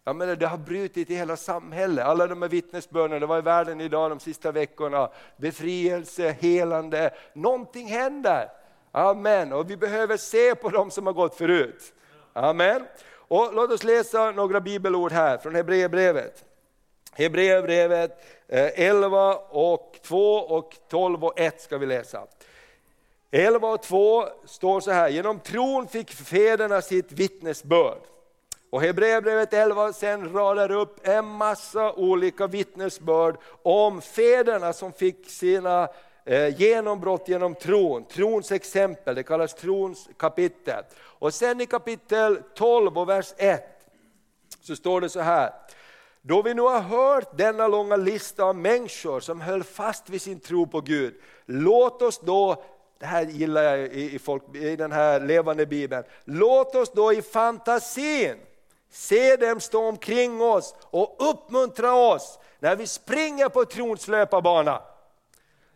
[0.05, 3.43] Jag menar, det har brutit i hela samhället, alla de här vittnesbörden, det var i
[3.43, 5.09] världen idag de sista veckorna.
[5.37, 8.49] Befrielse, helande, någonting händer.
[8.93, 9.53] Amen.
[9.53, 11.93] Och vi behöver se på dem som har gått förut.
[12.33, 12.87] Amen.
[13.15, 16.45] Och låt oss läsa några bibelord här från Hebreerbrevet.
[17.13, 22.27] Hebreerbrevet eh, 11 och 2 och 12 och 1 ska vi läsa.
[23.31, 28.01] 11 och 2 står så här, genom tron fick fäderna sitt vittnesbörd.
[28.71, 35.89] Och Hebreerbrevet 11 sen radar upp en massa olika vittnesbörd om fäderna som fick sina
[36.25, 40.85] Eh, genombrott genom tron, trons exempel, det kallas trons kapitel.
[41.01, 43.65] Och sen i kapitel 12 och vers 1
[44.61, 45.53] så står det så här,
[46.21, 50.41] då vi nu har hört denna långa lista av människor som höll fast vid sin
[50.41, 51.15] tro på Gud,
[51.47, 52.65] låt oss då
[52.99, 56.05] det här gillar jag i, folk, i den här levande bibeln.
[56.25, 58.37] Låt oss då i fantasin
[58.91, 64.83] se dem stå omkring oss och uppmuntra oss när vi springer på trons löparbana.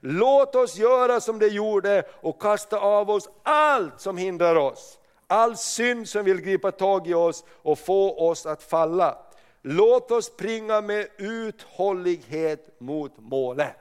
[0.09, 4.99] Låt oss göra som de gjorde och kasta av oss allt som hindrar oss.
[5.27, 9.19] All synd som vill gripa tag i oss och få oss att falla.
[9.63, 13.77] Låt oss springa med uthållighet mot målet.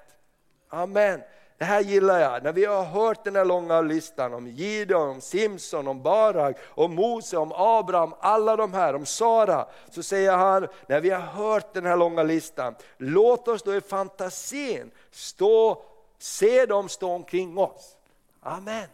[0.70, 1.22] Amen.
[1.58, 5.22] Det här gillar jag, när vi har hört den här långa listan om Gideon, om
[5.22, 9.66] Simson, om Barak, om Mose, om Abraham, alla de här, om Sara.
[9.90, 13.82] Så säger han, när vi har hört den här långa listan, låt oss då i
[13.82, 15.84] fantasin stå,
[16.26, 17.98] se dem stå omkring oss.
[18.40, 18.88] Amen.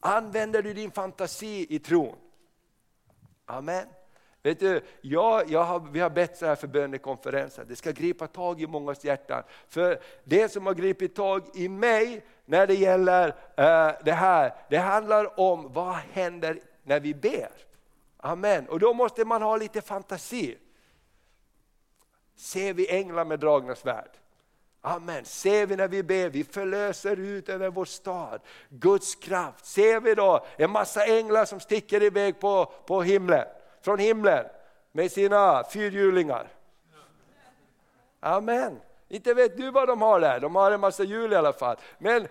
[0.00, 2.16] Använder du din fantasi i tron?
[3.46, 3.86] Amen.
[4.42, 8.26] Vet du, jag, jag har, vi har bett så här för bönekonferenser, det ska gripa
[8.26, 9.42] tag i mångas hjärtan.
[9.68, 14.78] För det som har gripit tag i mig när det gäller uh, det här, det
[14.78, 17.50] handlar om vad händer när vi ber.
[18.16, 18.68] Amen.
[18.68, 20.58] Och då måste man ha lite fantasi.
[22.36, 24.21] Ser vi änglar med dragna svärd?
[24.82, 25.24] Amen.
[25.24, 29.66] Ser vi när vi ber, vi förlöser ut över vår stad Guds kraft.
[29.66, 33.46] Ser vi då en massa änglar som sticker iväg på, på himlen?
[33.82, 34.46] från himlen
[34.92, 36.48] med sina fyrhjulingar.
[38.20, 38.80] Amen.
[39.08, 41.76] Inte vet du vad de har där, de har en massa hjul i alla fall.
[41.98, 42.28] Men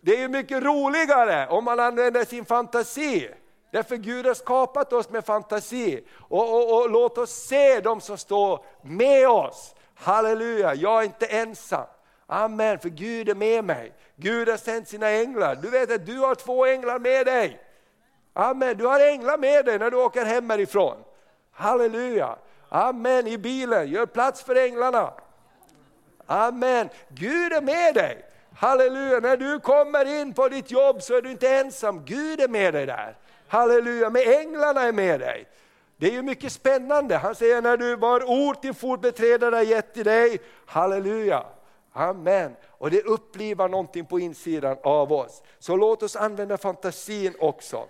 [0.00, 3.30] det är ju mycket roligare om man använder sin fantasi.
[3.70, 6.04] Därför Gud har skapat oss med fantasi.
[6.18, 9.74] Och, och, och låt oss se de som står med oss.
[10.02, 11.86] Halleluja, jag är inte ensam.
[12.26, 13.92] Amen, för Gud är med mig.
[14.16, 15.54] Gud har sänt sina änglar.
[15.54, 17.60] Du vet att du har två änglar med dig.
[18.32, 20.96] Amen, du har änglar med dig när du åker hemifrån.
[21.52, 22.36] Halleluja.
[22.68, 25.12] Amen, i bilen, gör plats för änglarna.
[26.26, 28.24] Amen, Gud är med dig.
[28.56, 32.48] Halleluja, när du kommer in på ditt jobb så är du inte ensam, Gud är
[32.48, 33.16] med dig där.
[33.48, 35.46] Halleluja, men änglarna är med dig.
[36.02, 37.16] Det är ju mycket spännande.
[37.16, 41.46] Han säger när du var ord till fotbeträdare gett till dig, halleluja.
[41.92, 42.56] Amen.
[42.68, 45.42] Och det upplivar någonting på insidan av oss.
[45.58, 47.86] Så låt oss använda fantasin också.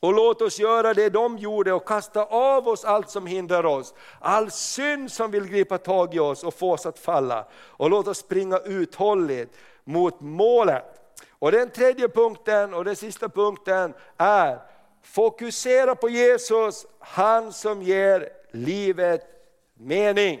[0.00, 3.94] Och låt oss göra det de gjorde och kasta av oss allt som hindrar oss.
[4.20, 7.46] All synd som vill gripa tag i oss och få oss att falla.
[7.52, 10.84] Och låt oss springa uthålligt mot målet.
[11.30, 14.69] Och den tredje punkten och den sista punkten är
[15.02, 19.26] fokusera på Jesus, han som ger livet
[19.74, 20.40] mening.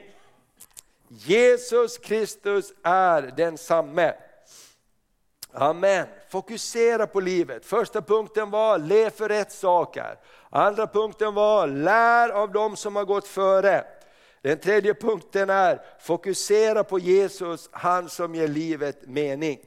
[1.08, 4.14] Jesus Kristus är densamme.
[5.52, 6.06] Amen.
[6.28, 7.66] Fokusera på livet.
[7.66, 10.18] Första punkten var lev för rätt saker.
[10.50, 13.84] Andra punkten var lär av dem som har gått före.
[14.42, 19.60] Den tredje punkten är fokusera på Jesus, han som ger livet mening.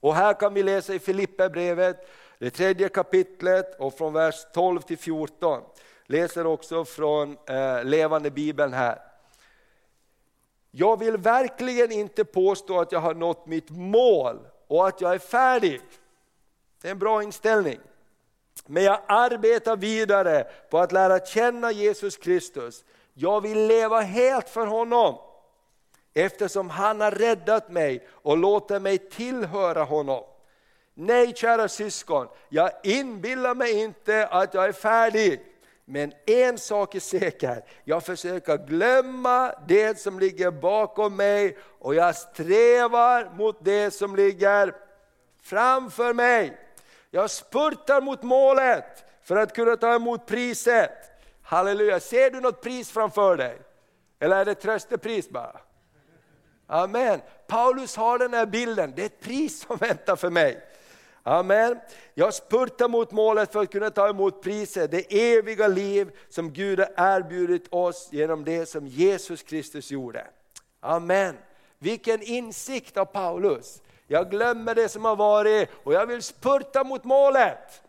[0.00, 2.08] Och här kan vi läsa i Filipperbrevet,
[2.44, 5.62] det tredje kapitlet och från vers 12 till 14.
[6.06, 8.98] Läser också från eh, Levande Bibeln här.
[10.70, 15.18] Jag vill verkligen inte påstå att jag har nått mitt mål och att jag är
[15.18, 15.80] färdig.
[16.82, 17.78] Det är en bra inställning.
[18.66, 22.84] Men jag arbetar vidare på att lära känna Jesus Kristus.
[23.14, 25.18] Jag vill leva helt för honom
[26.14, 30.24] eftersom han har räddat mig och låter mig tillhöra honom.
[30.94, 35.40] Nej kära syskon, jag inbillar mig inte att jag är färdig.
[35.84, 42.16] Men en sak är säker, jag försöker glömma det som ligger bakom mig och jag
[42.16, 44.74] strävar mot det som ligger
[45.42, 46.58] framför mig.
[47.10, 50.90] Jag spurtar mot målet för att kunna ta emot priset.
[51.42, 53.58] Halleluja, ser du något pris framför dig?
[54.20, 55.60] Eller är det tröstepris bara?
[56.66, 57.20] Amen.
[57.46, 60.62] Paulus har den här bilden, det är ett pris som väntar för mig.
[61.26, 61.78] Amen.
[62.14, 66.78] Jag spurtar mot målet för att kunna ta emot priset, det eviga liv som Gud
[66.78, 70.26] har erbjudit oss genom det som Jesus Kristus gjorde.
[70.80, 71.36] Amen.
[71.78, 73.82] Vilken insikt av Paulus.
[74.06, 77.82] Jag glömmer det som har varit och jag vill spurta mot målet.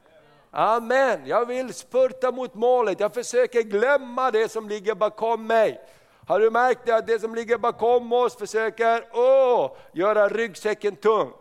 [0.52, 5.82] Amen, jag vill spurta mot målet, jag försöker glömma det som ligger bakom mig.
[6.28, 11.32] Har du märkt det att det som ligger bakom oss försöker åh, göra ryggsäcken tung?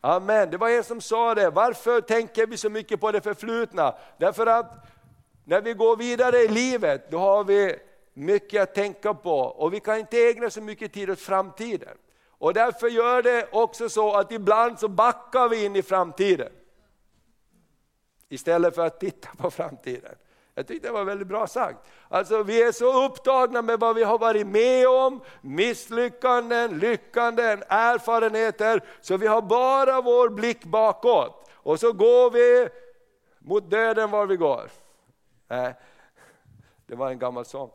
[0.00, 0.50] Amen.
[0.50, 3.94] Det var en som sa det, varför tänker vi så mycket på det förflutna?
[4.18, 4.86] Därför att
[5.44, 7.76] när vi går vidare i livet, då har vi
[8.14, 11.96] mycket att tänka på och vi kan inte ägna så mycket tid åt framtiden.
[12.28, 16.52] Och därför gör det också så att ibland så backar vi in i framtiden.
[18.28, 20.14] Istället för att titta på framtiden.
[20.58, 21.78] Jag tyckte det var väldigt bra sagt.
[22.08, 28.84] Alltså vi är så upptagna med vad vi har varit med om, misslyckanden, lyckanden, erfarenheter,
[29.00, 31.50] så vi har bara vår blick bakåt.
[31.52, 32.68] Och så går vi
[33.38, 34.70] mot döden var vi går.
[35.48, 35.74] Nej,
[36.86, 37.70] det var en gammal sång.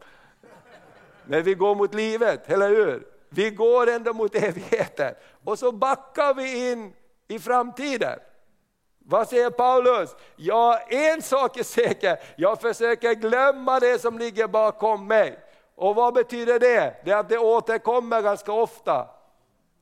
[1.26, 3.08] Men vi går mot livet, eller hur?
[3.30, 5.13] Vi går ändå mot evigheten.
[5.43, 6.93] Och så backar vi in
[7.28, 8.19] i framtiden.
[9.06, 10.16] Vad säger Paulus?
[10.36, 15.39] Ja, en sak är säker, jag försöker glömma det som ligger bakom mig.
[15.76, 16.96] Och vad betyder det?
[17.06, 19.08] Det är att det återkommer ganska ofta.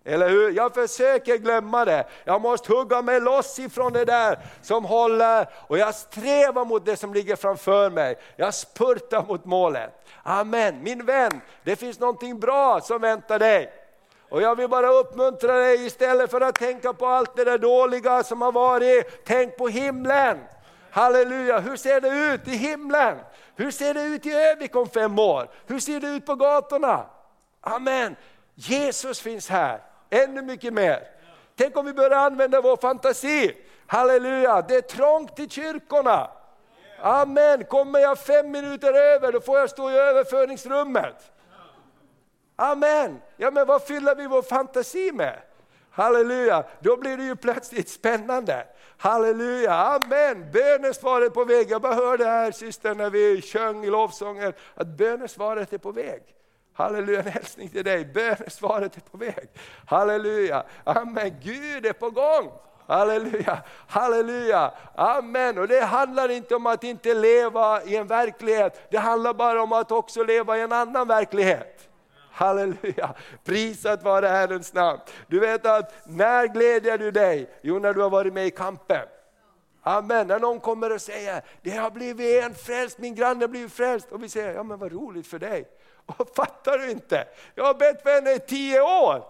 [0.06, 0.52] Eller hur?
[0.52, 2.08] Jag försöker glömma det.
[2.24, 6.98] Jag måste hugga mig loss ifrån det där som håller och jag strävar mot det
[6.98, 8.16] som ligger framför mig.
[8.36, 10.06] Jag spurtar mot målet.
[10.24, 10.84] Amen.
[10.84, 13.74] Min vän, det finns någonting bra som väntar dig.
[14.32, 18.24] Och jag vill bara uppmuntra dig istället för att tänka på allt det där dåliga
[18.24, 20.40] som har varit, tänk på himlen.
[20.92, 23.18] Halleluja, hur ser det ut i himlen?
[23.56, 25.50] Hur ser det ut i Övik om fem år?
[25.68, 27.06] Hur ser det ut på gatorna?
[27.62, 28.16] Amen.
[28.56, 31.04] Jesus finns här, ännu mycket mer.
[31.56, 33.58] Tänk om vi börjar använda vår fantasi.
[33.88, 36.32] Halleluja, det är trångt i kyrkorna.
[37.02, 41.31] Amen, kommer jag fem minuter över då får jag stå i överföringsrummet.
[42.62, 43.22] Amen!
[43.38, 45.40] Ja men vad fyller vi vår fantasi med?
[45.92, 48.68] Halleluja, då blir det ju plötsligt spännande.
[48.98, 51.72] Halleluja, amen, bönesvaret på väg.
[51.72, 56.22] Jag bara hörde här syster när vi sjöng i lovsången att bönesvaret är på väg.
[56.74, 59.50] Halleluja, en hälsning till dig, bönesvaret är på väg.
[59.88, 62.52] Halleluja, amen, Gud är på gång.
[62.88, 65.58] Halleluja, halleluja, amen.
[65.58, 69.74] Och det handlar inte om att inte leva i en verklighet, det handlar bara om
[69.74, 71.91] att också leva i en annan verklighet.
[72.32, 75.00] Halleluja, prisat vare Herrens namn.
[75.28, 77.50] Du vet att när glädjer du dig?
[77.62, 79.08] Jo, när du har varit med i kampen.
[79.84, 83.74] Amen, när någon kommer och säger, det har blivit en frälst, min granne har blivit
[83.74, 84.12] frälst.
[84.12, 85.66] Och vi säger, ja men vad roligt för dig.
[86.06, 87.28] Och fattar du inte?
[87.56, 89.24] Jag har bett för henne i tio år.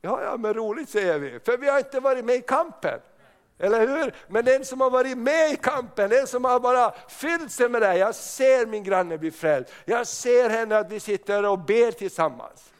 [0.00, 3.00] Ja, ja men roligt säger vi, för vi har inte varit med i kampen.
[3.58, 4.14] Eller hur?
[4.28, 7.82] Men den som har varit med i kampen, den som har bara fyllt sig med
[7.82, 7.96] det.
[7.96, 9.72] Jag ser min granne bli frälst.
[9.84, 12.72] Jag ser henne att vi sitter och ber tillsammans.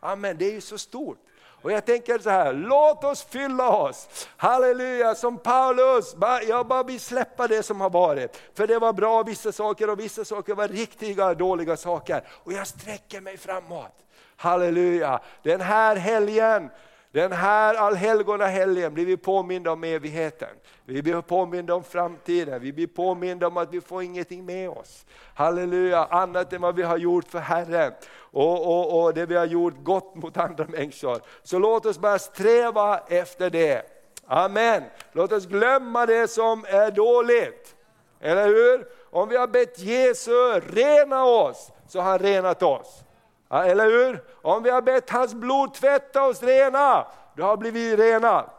[0.00, 1.18] Amen, det är ju så stort.
[1.62, 4.28] Och jag tänker så här, låt oss fylla oss.
[4.36, 6.16] Halleluja, som Paulus,
[6.48, 8.42] jag bara vill släppa det som har varit.
[8.54, 12.22] För det var bra vissa saker och vissa saker var riktiga dåliga saker.
[12.28, 13.94] Och jag sträcker mig framåt.
[14.36, 16.70] Halleluja, den här helgen
[17.12, 20.48] den här allhelgonahelgen blir vi påminda om evigheten.
[20.84, 25.06] Vi blir påminda om framtiden, vi blir påminda om att vi får ingenting med oss.
[25.34, 27.92] Halleluja, annat än vad vi har gjort för Herren.
[28.18, 31.20] Och, och, och det vi har gjort gott mot andra människor.
[31.42, 33.82] Så låt oss bara sträva efter det.
[34.26, 34.82] Amen.
[35.12, 37.74] Låt oss glömma det som är dåligt.
[38.20, 38.86] Eller hur?
[39.10, 43.04] Om vi har bett Jesus rena oss, så har han renat oss.
[43.48, 44.24] Ja, eller hur?
[44.42, 48.50] Om vi har bett hans blod tvätta oss rena, då har blivit rena.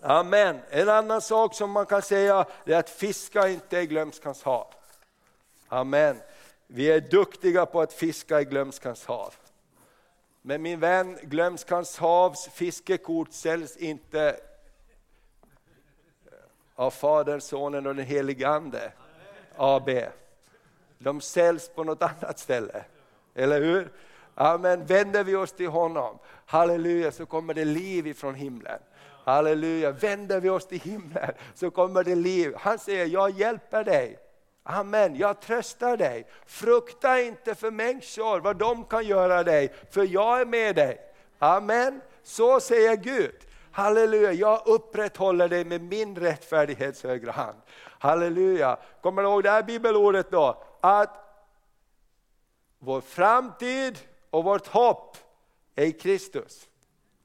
[0.00, 0.60] Amen.
[0.70, 4.66] En annan sak som man kan säga är att fiska inte i glömskans hav.
[5.68, 6.20] Amen.
[6.66, 9.34] Vi är duktiga på att fiska i glömskans hav.
[10.42, 14.36] Men min vän, glömskans havs fiskekort säljs inte
[16.74, 18.92] av Fadern, Sonen och den helige Ande,
[19.56, 19.90] AB.
[20.98, 22.84] De säljs på något annat ställe.
[23.34, 23.92] Eller hur?
[24.34, 24.86] Amen.
[24.86, 28.78] Vänder vi oss till honom, halleluja, så kommer det liv ifrån himlen.
[29.24, 32.54] Halleluja, vänder vi oss till himlen så kommer det liv.
[32.58, 34.18] Han säger, jag hjälper dig.
[34.64, 36.26] Amen, jag tröstar dig.
[36.46, 40.98] Frukta inte för människor, vad de kan göra dig, för jag är med dig.
[41.38, 43.34] Amen, så säger Gud.
[43.72, 47.56] Halleluja, jag upprätthåller dig med min rättfärdighets högra hand.
[47.98, 50.64] Halleluja, kommer du ihåg det här bibelordet då?
[50.80, 51.21] Att
[52.84, 53.98] vår framtid
[54.30, 55.16] och vårt hopp
[55.74, 56.68] är i Kristus.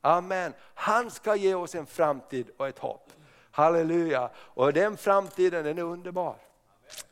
[0.02, 0.54] Amen.
[0.74, 3.12] Han ska ge oss en framtid och ett hopp.
[3.52, 4.30] Halleluja.
[4.36, 6.36] Och den framtiden den är underbar.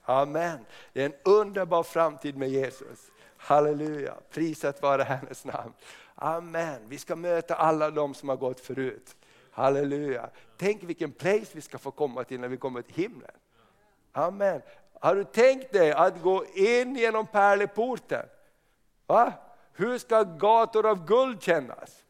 [0.03, 0.65] Amen.
[0.93, 3.11] Det är en underbar framtid med Jesus.
[3.37, 4.13] Halleluja.
[4.31, 5.73] Prisat vare hennes namn.
[6.15, 6.81] Amen.
[6.87, 9.15] Vi ska möta alla de som har gått förut.
[9.51, 10.29] Halleluja.
[10.57, 13.31] Tänk vilken place vi ska få komma till när vi kommer till himlen.
[14.11, 14.61] Amen.
[14.99, 18.25] Har du tänkt dig att gå in genom pärleporten?
[19.07, 19.33] Va?
[19.73, 22.03] Hur ska gator av guld kännas?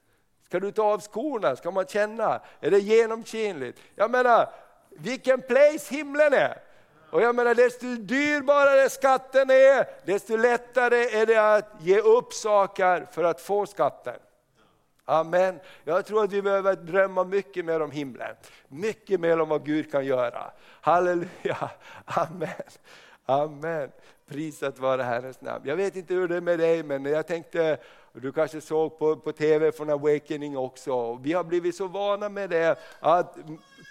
[0.45, 1.55] Ska du ta av skorna?
[1.55, 2.41] Ska man känna?
[2.59, 3.79] Är det genomskinligt?
[3.95, 4.49] Jag menar,
[4.89, 6.61] vilken place himlen är!
[7.09, 13.07] Och jag menar, desto dyrbarare skatten är, desto lättare är det att ge upp saker
[13.11, 14.19] för att få skatten.
[15.05, 15.59] Amen.
[15.83, 18.35] Jag tror att vi behöver drömma mycket mer om himlen.
[18.67, 20.51] Mycket mer om vad Gud kan göra.
[20.81, 21.69] Halleluja.
[22.05, 22.49] Amen.
[23.25, 23.91] Amen.
[24.27, 25.63] Prisat vare Herrens namn.
[25.65, 27.77] Jag vet inte hur det är med dig, men jag tänkte,
[28.13, 32.49] du kanske såg på, på TV från Awakening också, vi har blivit så vana med
[32.49, 33.37] det, att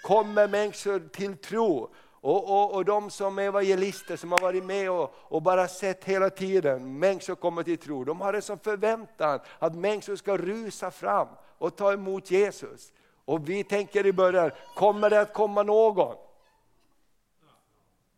[0.03, 1.89] kommer människor till tro,
[2.25, 6.03] och, och, och de som är evangelister som har varit med och, och, bara sett
[6.03, 10.91] hela tiden människor komma till tro, de har en sån förväntan att människor ska rusa
[10.91, 11.27] fram
[11.57, 12.93] och ta emot Jesus.
[13.25, 16.15] Och vi tänker i början, kommer det att komma någon?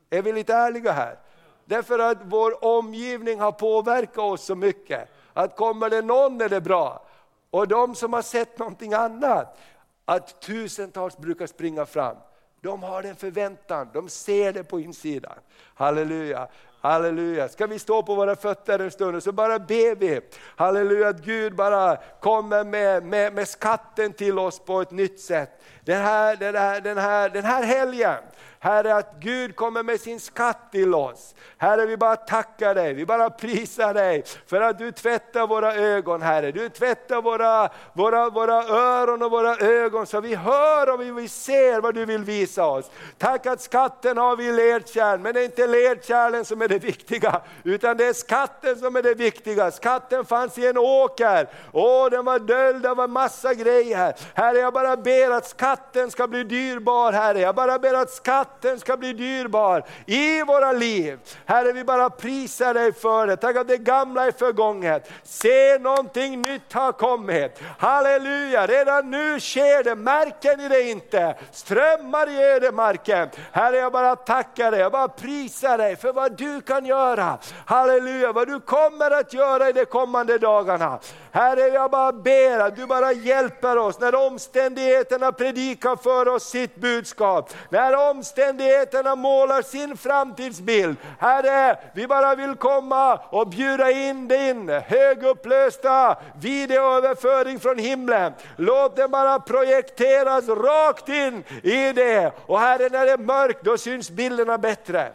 [0.10, 1.20] Är vi lite ärliga här?
[1.68, 5.10] Därför att vår omgivning har påverkat oss så mycket.
[5.34, 7.06] Att kommer det någon är det bra.
[7.50, 9.58] Och de som har sett någonting annat,
[10.06, 12.16] att tusentals brukar springa fram.
[12.62, 15.40] De har en förväntan, de ser det på insidan.
[15.76, 16.48] Halleluja.
[16.82, 17.50] Halleluja.
[17.50, 20.22] Ska vi stå på våra fötter en stund och så bara ber vi.
[20.56, 25.62] Halleluja, att Gud bara kommer med, med, med skatten till oss på ett nytt sätt.
[25.88, 28.18] Den här, den här, den här, den här helgen,
[28.60, 31.36] Herre, att Gud kommer med sin skatt till oss.
[31.58, 36.22] Herre, vi bara tackar dig, vi bara prisar dig för att du tvättar våra ögon,
[36.22, 36.52] Herre.
[36.52, 41.82] Du tvättar våra, våra, våra öron och våra ögon så vi hör och vi ser
[41.82, 42.92] vad du vill visa oss.
[43.18, 46.80] Tack att skatten har vi i ledkärl, men det är inte ledkärlen som är det
[46.80, 49.72] viktiga, utan det är skatten som är det viktiga.
[49.72, 54.16] Skatten fanns i en åker, åh den var döljd av en massa grejer.
[54.34, 55.77] Herre, jag bara ber att skatten
[56.12, 57.40] ska bli dyrbar, Herre.
[57.40, 61.20] Jag bara ber att skatten skatten ska bli dyrbar i våra liv.
[61.46, 63.38] Herre, vi bara prisar dig för det.
[63.38, 65.12] Tack att det gamla är förgånget.
[65.24, 67.62] Se någonting nytt har kommit.
[67.80, 69.96] Halleluja, redan nu sker det.
[69.96, 71.36] Märker ni det inte?
[71.52, 73.30] Strömmar i ödemarken.
[73.52, 77.38] Herre, jag bara tackar dig, jag bara prisar dig för vad du kan göra.
[77.66, 81.00] Halleluja, vad du kommer att göra i de kommande dagarna.
[81.32, 86.76] Herre, jag bara ber att du bara hjälper oss när omständigheterna predikar för oss sitt
[86.76, 87.54] budskap.
[87.70, 90.98] När omständigheterna målar sin framtidsbild.
[91.20, 98.34] Herre, vi bara vill komma och bjuda in din högupplösta videoöverföring från himlen.
[98.56, 102.32] Låt den bara projekteras rakt in i det.
[102.46, 105.12] Och Herre, när det är mörkt, då syns bilderna bättre.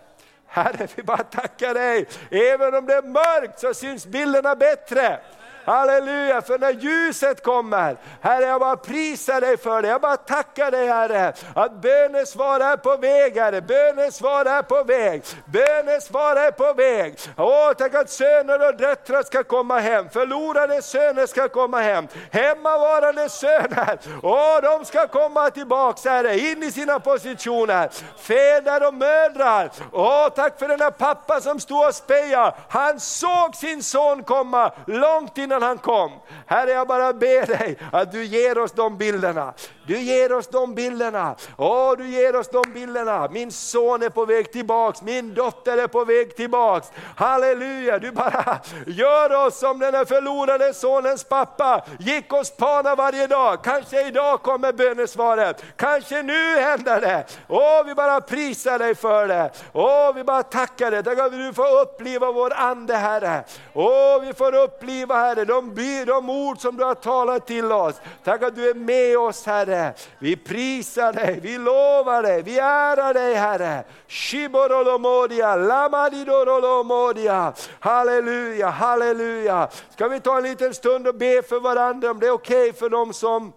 [0.46, 2.06] Herre, vi bara tackar dig.
[2.30, 5.20] Även om det är mörkt så syns bilderna bättre.
[5.64, 9.88] Halleluja, för när ljuset kommer, Herre jag bara prisar dig för det.
[9.88, 13.60] Jag bara tackar dig Herre, att bönesvar är på väg Herre.
[13.60, 17.18] Bönesvar är på väg, bönesvar är på väg.
[17.36, 23.28] Åh, tack att söner och döttrar ska komma hem, förlorade söner ska komma hem, hemmavarande
[23.28, 27.90] söner, åh de ska komma tillbaks Herre, in i sina positioner.
[28.18, 33.54] Fäder och mödrar, åh tack för den här pappa som stod och spejade, han såg
[33.54, 36.10] sin son komma långt innan innan han kom.
[36.46, 39.54] Herre, jag bara ber dig att du ger oss de bilderna.
[39.86, 41.34] Du ger oss de bilderna.
[41.56, 43.28] Åh, du ger oss de bilderna.
[43.30, 46.88] Min son är på väg tillbaks, min dotter är på väg tillbaks.
[47.16, 53.26] Halleluja, du bara gör oss som den här förlorade sonens pappa gick och spanade varje
[53.26, 53.64] dag.
[53.64, 57.24] Kanske idag kommer bönesvaret, kanske nu händer det.
[57.48, 59.50] Åh, vi bara prisar dig för det.
[59.72, 61.04] Åh, vi bara tackar dig.
[61.04, 63.44] Tack att du får uppliva vår ande Herre.
[63.74, 68.00] Åh, vi får uppliva Herre, de, de ord som du har talat till oss.
[68.24, 69.72] Tack att du är med oss Herre.
[69.82, 69.94] Herre.
[70.18, 73.84] Vi prisar dig, vi lovar dig, vi ärar dig Herre.
[74.08, 77.52] Shiborolomodia, lamadidorolomodia.
[77.80, 79.68] Halleluja, halleluja.
[79.90, 82.72] Ska vi ta en liten stund och be för varandra om det är okej okay
[82.72, 83.52] för dem som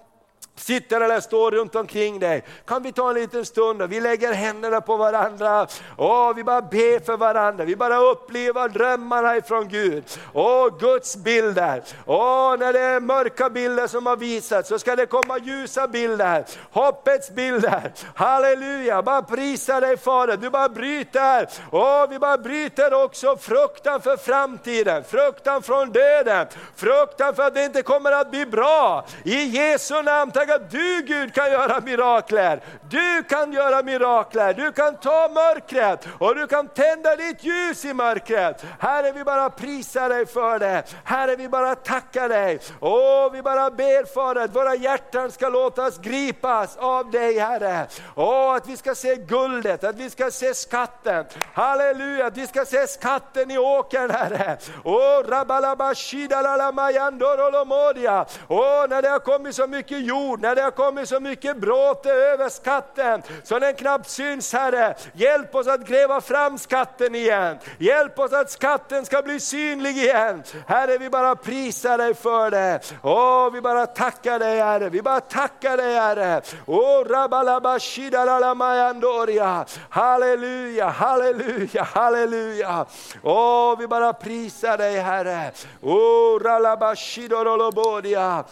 [0.56, 2.43] sitter eller står runt omkring dig.
[2.66, 5.68] Kan vi ta en liten stund och vi lägger händerna på varandra.
[5.97, 10.03] Åh, vi bara ber för varandra, vi bara upplever drömmarna ifrån Gud.
[10.34, 11.84] Åh, Guds bilder.
[12.06, 16.45] Åh, när det är mörka bilder som har visats så ska det komma ljusa bilder.
[16.72, 17.91] Hoppets bilder.
[18.16, 20.38] Halleluja, bara prisa dig Fader.
[20.38, 21.49] Du bara bryter.
[21.72, 27.66] Åh, vi bara bryter också fruktan för framtiden, fruktan från döden, fruktan för att det
[27.66, 29.06] inte kommer att bli bra.
[29.24, 32.62] I Jesu namn säga, att du Gud kan göra mirakler.
[32.89, 37.93] Du kan göra mirakler, du kan ta mörkret och du kan tända ditt ljus i
[37.93, 38.66] mörkret.
[38.80, 40.84] Herre vi bara prisar dig för det.
[41.04, 42.60] Herre vi bara tackar dig.
[42.80, 47.88] Åh, vi bara ber för att våra hjärtan ska låtas gripas av dig Herre.
[48.16, 51.26] Åh, att vi ska se guldet, att vi ska se skatten.
[51.54, 54.58] Halleluja, att vi ska se skatten i åkern Herre.
[54.84, 58.26] Åh, rabalabashidalamayandorolomodia.
[58.48, 62.11] Åh, när det har kommit så mycket jord, när det har kommit så mycket bråte
[62.11, 64.95] över skatten, så den knappt syns Herre.
[65.13, 67.57] Hjälp oss att gräva fram skatten igen.
[67.77, 70.43] Hjälp oss att skatten ska bli synlig igen.
[70.67, 72.79] Herre, vi bara prisar dig för det.
[73.03, 76.41] Åh, vi bara tackar dig Herre, vi bara tackar dig Herre.
[76.65, 79.65] Åh, rabalabashidalamayandoria.
[79.89, 82.86] Halleluja, halleluja, halleluja.
[83.23, 85.51] Åh, vi bara prisar dig Herre.
[85.81, 88.43] Åh, ralabashidorolobodia.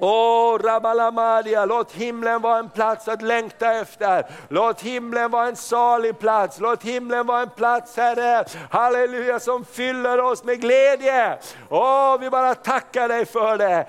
[0.00, 4.26] Åh, Rabalamadia, låt himlen vara en plats att längta efter.
[4.48, 6.60] Låt himlen vara en salig plats.
[6.60, 11.38] Låt himlen vara en plats, Herre, halleluja, som fyller oss med glädje.
[11.68, 13.86] Åh, vi bara tackar dig för det.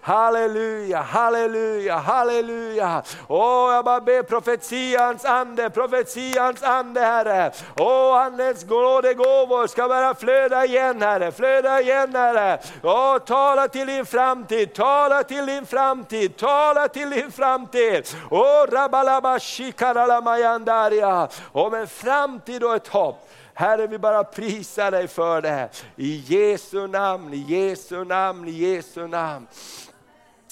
[0.00, 3.02] Halleluja, halleluja, halleluja.
[3.28, 7.52] Åh, jag bara ber profetians ande, profetians ande, Herre.
[7.78, 12.58] Åh, Andens nådegåvor ska bara flöda igen, Herre, flöda igen, Herre.
[12.82, 18.06] Åh, tala till din framtid, tala till din framtid, tala till din framtid.
[18.30, 21.28] Oh, rabalaba shikaralamayandaria.
[21.52, 23.28] Om en framtid och ett hopp.
[23.54, 25.68] Herre, vi bara prisar dig för det.
[25.96, 29.46] I Jesu namn, i Jesu namn, i Jesu namn.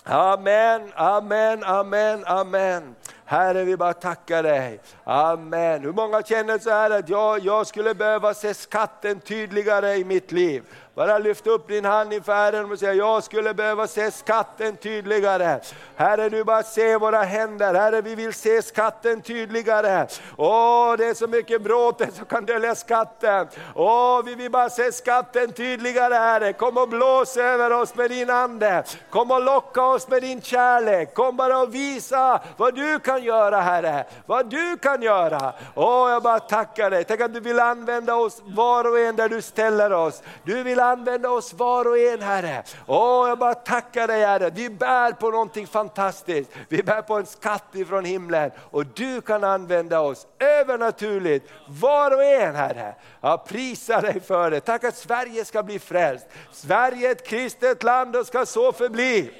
[0.05, 2.95] Amen, amen, amen, amen.
[3.25, 4.81] Herre, vi bara tackar dig.
[5.05, 5.83] Amen.
[5.83, 10.33] Hur många känner så här att jag, jag skulle behöva se skatten tydligare i mitt
[10.33, 10.63] liv?
[10.95, 15.61] Bara lyft upp din hand inför Herren och säga, jag skulle behöva se skatten tydligare.
[15.97, 17.75] Herre, du bara se våra händer.
[17.75, 20.07] Herre, vi vill se skatten tydligare.
[20.37, 23.49] Åh, det är så mycket bråte som kan dölja skatten.
[23.75, 26.53] Åh, vi vill bara se skatten tydligare, Herre.
[26.53, 28.85] Kom och blås över oss med din Ande.
[29.11, 31.15] Kom och locka oss med din kärlek.
[31.15, 34.05] Kom bara och visa vad du kan göra, Herre.
[34.27, 35.53] Vad du kan göra.
[35.75, 37.05] Åh, jag bara tackar dig.
[37.05, 40.23] Tänk att du vill använda oss var och en där du ställer oss.
[40.45, 42.63] Du vill använda oss var och en Herre.
[42.87, 46.51] Åh, jag bara tackar dig Herre, vi bär på någonting fantastiskt.
[46.69, 52.25] Vi bär på en skatt ifrån himlen och du kan använda oss övernaturligt, var och
[52.25, 52.95] en Herre.
[53.21, 54.61] Jag prisar dig för det.
[54.61, 56.27] Tack att Sverige ska bli frälst.
[56.53, 59.31] Sverige är ett kristet land och ska så förbli.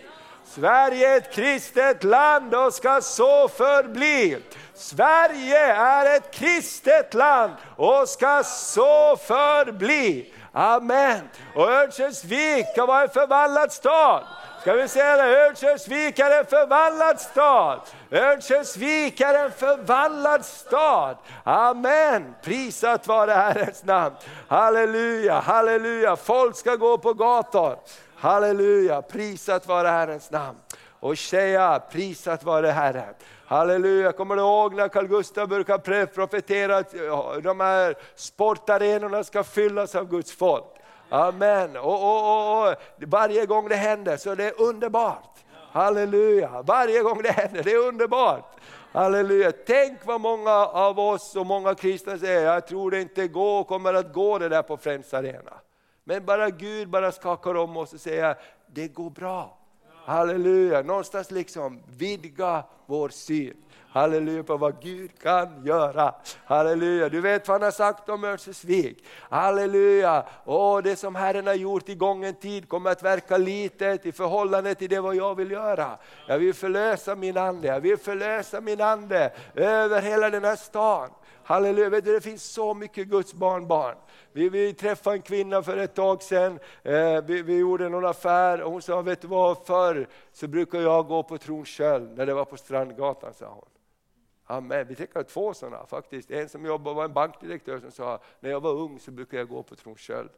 [0.45, 4.43] Sverige är ett kristet land och ska så förbli.
[4.75, 10.33] Sverige är ett kristet land och ska så förbli.
[10.53, 11.29] Amen.
[11.55, 14.25] Och Örnsköldsvik ska vara en förvandlad stad.
[14.61, 15.47] Ska vi säga det?
[15.47, 17.81] Örnsköldsvik är en förvandlad stad.
[18.11, 21.17] Örnsköldsvik är en förvandlad stad.
[21.45, 22.35] Amen.
[22.43, 24.15] Prisat vare Herrens namn.
[24.49, 26.17] Halleluja, halleluja.
[26.17, 27.77] Folk ska gå på gator.
[28.17, 30.59] Halleluja, prisat vare Herrens namn.
[31.01, 33.15] Och tjejer, prisat vare Herren.
[33.53, 36.93] Halleluja, kommer du ihåg när Carl Gustaf brukade profetera att
[37.43, 40.65] de här sportarenorna ska fyllas av Guds folk?
[41.09, 41.77] Amen.
[41.77, 45.39] Och, och, och, och, varje gång det händer så är det underbart.
[45.73, 48.57] Halleluja, varje gång det händer, det är underbart.
[48.93, 53.65] Halleluja, tänk vad många av oss och många kristna säger, jag tror det inte går,
[53.65, 55.53] kommer att gå det där på Friends Arena.
[56.05, 58.37] Men bara Gud bara skakar om oss och säger,
[58.67, 59.62] det går bra.
[60.05, 63.55] Halleluja, någonstans liksom vidga vår syn.
[63.93, 66.15] Halleluja på vad Gud kan göra.
[66.45, 69.05] Halleluja, du vet vad han har sagt om Örnsköldsvik.
[69.31, 74.13] Halleluja, och det som Herren har gjort i gången tid kommer att verka litet i
[74.13, 75.99] förhållande till det vad jag vill göra.
[76.29, 81.09] Jag vill förlösa min ande, jag vill förlösa min ande över hela den här stan.
[81.45, 83.97] Halleluja, vet du, det finns så mycket Guds barnbarn.
[84.33, 88.63] Vi, vi träffade en kvinna för ett tag sedan, eh, vi, vi, gjorde någon affär
[88.63, 92.35] och hon sa, vet du vad, förr så brukade jag gå på Tronsköld när det
[92.35, 93.69] var på Strandgatan, sa hon.
[94.45, 94.87] Amen.
[94.89, 96.31] Vi träffade två sådana faktiskt.
[96.31, 99.49] En som jobbade var en bankdirektör som sa, när jag var ung så brukade jag
[99.49, 100.31] gå på Tronsköld.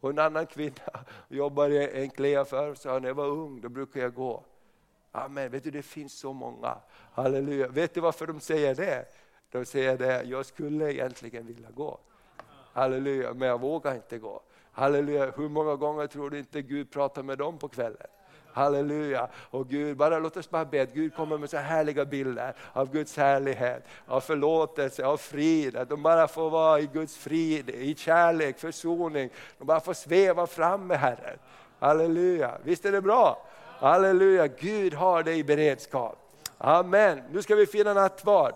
[0.00, 3.68] Och en annan kvinna jobbade i en kläaffär och sa, när jag var ung då
[3.68, 4.44] brukade jag gå.
[5.12, 5.50] Amen.
[5.50, 6.78] Vet du, det finns så många.
[7.12, 7.68] Halleluja.
[7.68, 9.06] Vet du varför de säger det?
[9.52, 11.98] De säger det, jag skulle egentligen vilja gå.
[12.72, 14.40] Halleluja, men jag vågar inte gå.
[14.72, 18.06] Halleluja, hur många gånger tror du inte Gud pratar med dem på kvällen?
[18.52, 19.28] Halleluja.
[19.34, 22.92] Och Gud, bara låt oss bara be att Gud kommer med så härliga bilder av
[22.92, 25.76] Guds härlighet, av förlåtelse, av frid.
[25.76, 29.30] Att de bara får vara i Guds frid, i kärlek, försoning.
[29.58, 31.38] De bara får sväva fram med Herren.
[31.78, 33.46] Halleluja, visst är det bra?
[33.78, 36.18] Halleluja, Gud har dig i beredskap.
[36.58, 38.54] Amen, nu ska vi fira nattvard.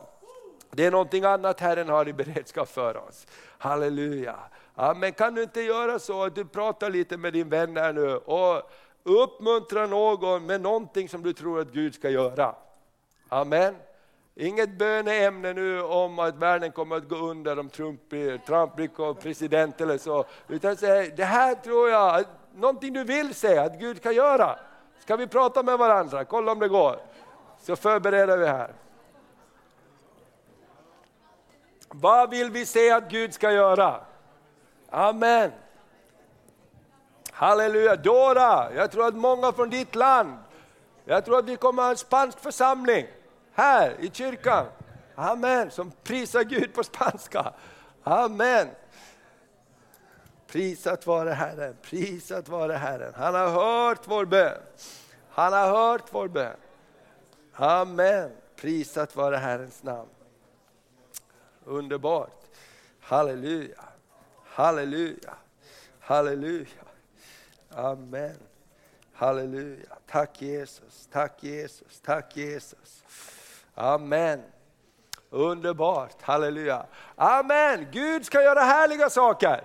[0.76, 3.26] Det är någonting annat Herren har i beredskap för oss.
[3.58, 4.36] Halleluja.
[4.74, 5.12] Amen.
[5.12, 8.70] Kan du inte göra så att du pratar lite med din vän här nu och
[9.02, 12.54] uppmuntra någon med någonting som du tror att Gud ska göra.
[13.28, 13.74] Amen.
[14.34, 19.14] Inget böneämne nu om att världen kommer att gå under om Trump blir, Trump blir
[19.14, 20.24] president eller så.
[20.48, 22.24] Utan säg, det här tror jag,
[22.54, 24.58] någonting du vill säga att Gud kan göra.
[24.98, 26.24] Ska vi prata med varandra?
[26.24, 26.96] Kolla om det går.
[27.60, 28.72] Så förbereder vi här.
[32.00, 34.00] Vad vill vi se att Gud ska göra?
[34.90, 35.52] Amen.
[37.32, 37.96] Halleluja.
[37.96, 40.38] Dora, jag tror att många från ditt land,
[41.04, 43.06] jag tror att vi kommer att ha en spansk församling
[43.52, 44.66] här i kyrkan.
[45.14, 47.52] Amen, som prisar Gud på spanska.
[48.02, 48.68] Amen.
[50.46, 53.12] Prisat vare Herren, prisat vare Herren.
[53.16, 54.58] Han har hört vår bön.
[55.30, 56.56] Han har hört vår bön.
[57.54, 58.30] Amen.
[58.56, 60.08] Prisat vare Herrens namn.
[61.66, 62.48] Underbart.
[63.00, 63.84] Halleluja.
[64.44, 65.34] Halleluja.
[66.00, 66.66] Halleluja.
[67.70, 68.36] Amen.
[69.12, 69.96] Halleluja.
[70.06, 73.02] Tack Jesus, tack Jesus, tack Jesus.
[73.74, 74.42] Amen.
[75.30, 76.86] Underbart, halleluja.
[77.16, 79.60] Amen, Gud ska göra härliga saker.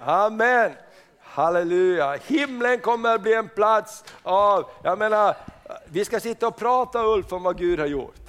[0.00, 0.72] Amen.
[1.20, 5.36] Halleluja, himlen kommer att bli en plats av, jag menar,
[5.84, 8.27] vi ska sitta och prata Ulf om vad Gud har gjort.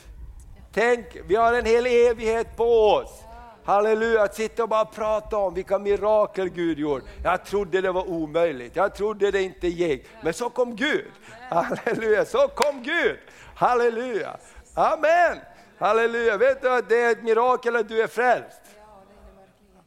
[0.74, 3.24] Tänk, vi har en hel evighet på oss.
[3.64, 7.04] Halleluja, att sitta och bara prata om vilka mirakel Gud gjort.
[7.24, 10.06] Jag trodde det var omöjligt, jag trodde det inte gick.
[10.24, 11.06] Men så kom Gud.
[11.50, 13.18] Halleluja, så kom Gud.
[13.56, 14.38] Halleluja.
[14.74, 15.38] Amen.
[15.78, 18.62] Halleluja, vet du att det är ett mirakel att du är frälst?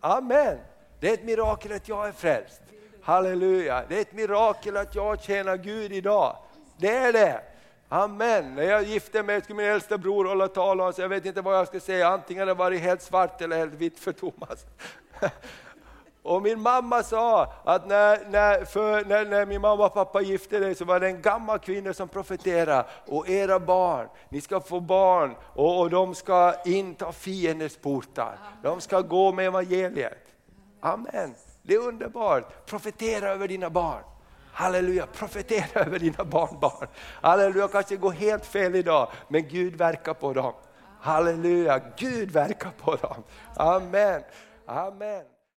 [0.01, 0.59] Amen.
[1.01, 2.63] Det är ett mirakel att jag är frälst.
[3.03, 6.37] Halleluja, det är ett mirakel att jag tjänar Gud idag.
[6.77, 7.41] Det är det.
[7.93, 8.55] Amen.
[8.55, 11.57] När jag gifte mig skulle min äldsta bror hålla tal och jag vet inte vad
[11.57, 14.67] jag ska säga, antingen det varit helt svart eller helt vitt för Thomas.
[16.23, 20.59] Och min mamma sa att när, när, för, när, när, min mamma och pappa gifte
[20.59, 22.85] sig så var det en gammal kvinna som profeterade.
[23.07, 28.39] Och era barn, ni ska få barn och, och de ska inta fiendens portar.
[28.63, 30.27] De ska gå med evangeliet.
[30.81, 31.35] Amen.
[31.63, 32.67] Det är underbart.
[32.67, 34.03] Profetera över dina barn.
[34.53, 36.89] Halleluja, profetera över dina barnbarn.
[37.21, 40.53] Halleluja, kanske går helt fel idag, men Gud verkar på dem.
[41.01, 43.23] Halleluja, Gud verkar på dem.
[43.57, 44.23] Amen.
[44.67, 45.32] Amen.